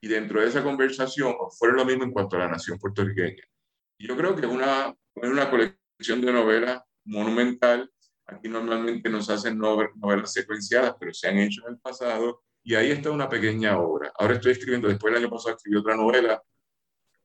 [0.00, 3.42] Y dentro de esa conversación fueron lo mismo en cuanto a la nación puertorriqueña.
[3.98, 7.90] Yo creo que es una, una colección de novelas monumental.
[8.26, 12.44] Aquí normalmente nos hacen novelas secuenciadas, pero se han hecho en el pasado.
[12.62, 14.12] Y ahí está una pequeña obra.
[14.16, 16.40] Ahora estoy escribiendo, después del año pasado escribí otra novela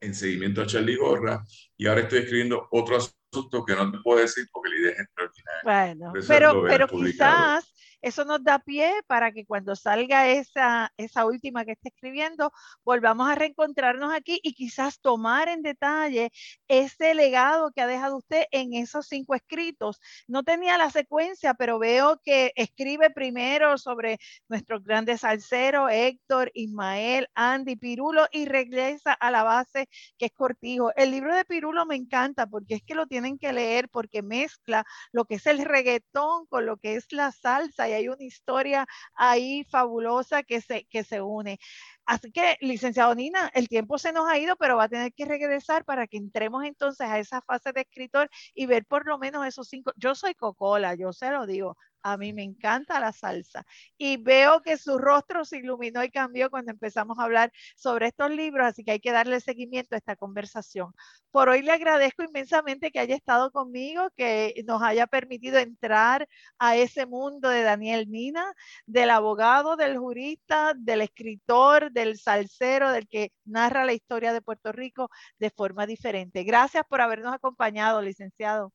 [0.06, 1.44] en seguimiento a Charlie Gorra
[1.78, 5.00] y ahora estoy escribiendo otro asunto que no te puedo decir porque la idea es
[5.00, 5.62] extraordinaria.
[5.64, 7.75] Bueno, pero, pero quizás
[8.06, 12.52] eso nos da pie para que cuando salga esa, esa última que esté escribiendo,
[12.84, 16.32] volvamos a reencontrarnos aquí y quizás tomar en detalle
[16.68, 20.00] ese legado que ha dejado usted en esos cinco escritos.
[20.28, 27.28] No tenía la secuencia, pero veo que escribe primero sobre nuestros grandes salseros, Héctor, Ismael,
[27.34, 29.90] Andy, Pirulo, y regresa a la base
[30.20, 30.92] que es Cortijo.
[30.96, 34.86] El libro de Pirulo me encanta porque es que lo tienen que leer porque mezcla
[35.12, 38.86] lo que es el reggaetón con lo que es la salsa y hay una historia
[39.16, 41.60] ahí fabulosa que se, que se une.
[42.06, 45.26] Así que, licenciado Nina, el tiempo se nos ha ido, pero va a tener que
[45.26, 49.46] regresar para que entremos entonces a esa fase de escritor y ver por lo menos
[49.48, 49.92] esos cinco.
[49.96, 53.66] Yo soy Cocola, yo se lo digo, a mí me encanta la salsa
[53.98, 58.30] y veo que su rostro se iluminó y cambió cuando empezamos a hablar sobre estos
[58.30, 60.94] libros, así que hay que darle seguimiento a esta conversación.
[61.32, 66.28] Por hoy le agradezco inmensamente que haya estado conmigo, que nos haya permitido entrar
[66.60, 68.54] a ese mundo de Daniel Mina,
[68.86, 74.72] del abogado, del jurista, del escritor, del salsero, del que narra la historia de Puerto
[74.72, 76.44] Rico de forma diferente.
[76.44, 78.72] Gracias por habernos acompañado, licenciado.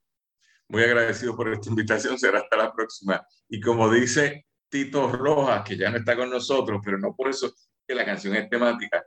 [0.71, 3.21] Muy agradecido por esta invitación, será hasta la próxima.
[3.49, 7.53] Y como dice Tito Rojas, que ya no está con nosotros, pero no por eso
[7.87, 9.05] que la canción es temática,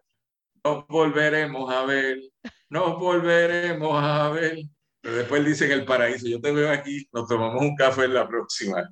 [0.62, 2.20] nos volveremos a ver,
[2.68, 4.58] nos volveremos a ver.
[5.00, 8.14] Pero después dice en el paraíso, yo te veo aquí, nos tomamos un café en
[8.14, 8.84] la próxima.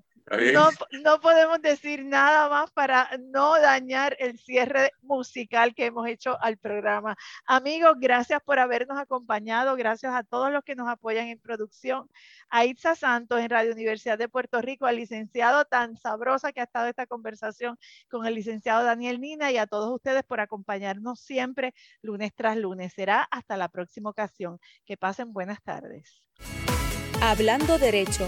[1.03, 6.57] No, podemos decir nada más para no dañar el cierre musical que hemos hecho al
[6.57, 7.17] programa.
[7.45, 9.76] Amigos, gracias por habernos acompañado.
[9.76, 12.09] Gracias a todos los que nos apoyan en producción.
[12.49, 16.65] A Itza Santos en Radio Universidad de Puerto Rico, al licenciado tan sabrosa que ha
[16.65, 17.78] estado esta conversación
[18.09, 22.93] con el licenciado Daniel Nina y a todos ustedes por acompañarnos siempre lunes tras lunes.
[22.93, 24.59] Será hasta la próxima ocasión.
[24.86, 26.22] Que pasen buenas tardes.
[27.22, 28.28] Hablando Derecho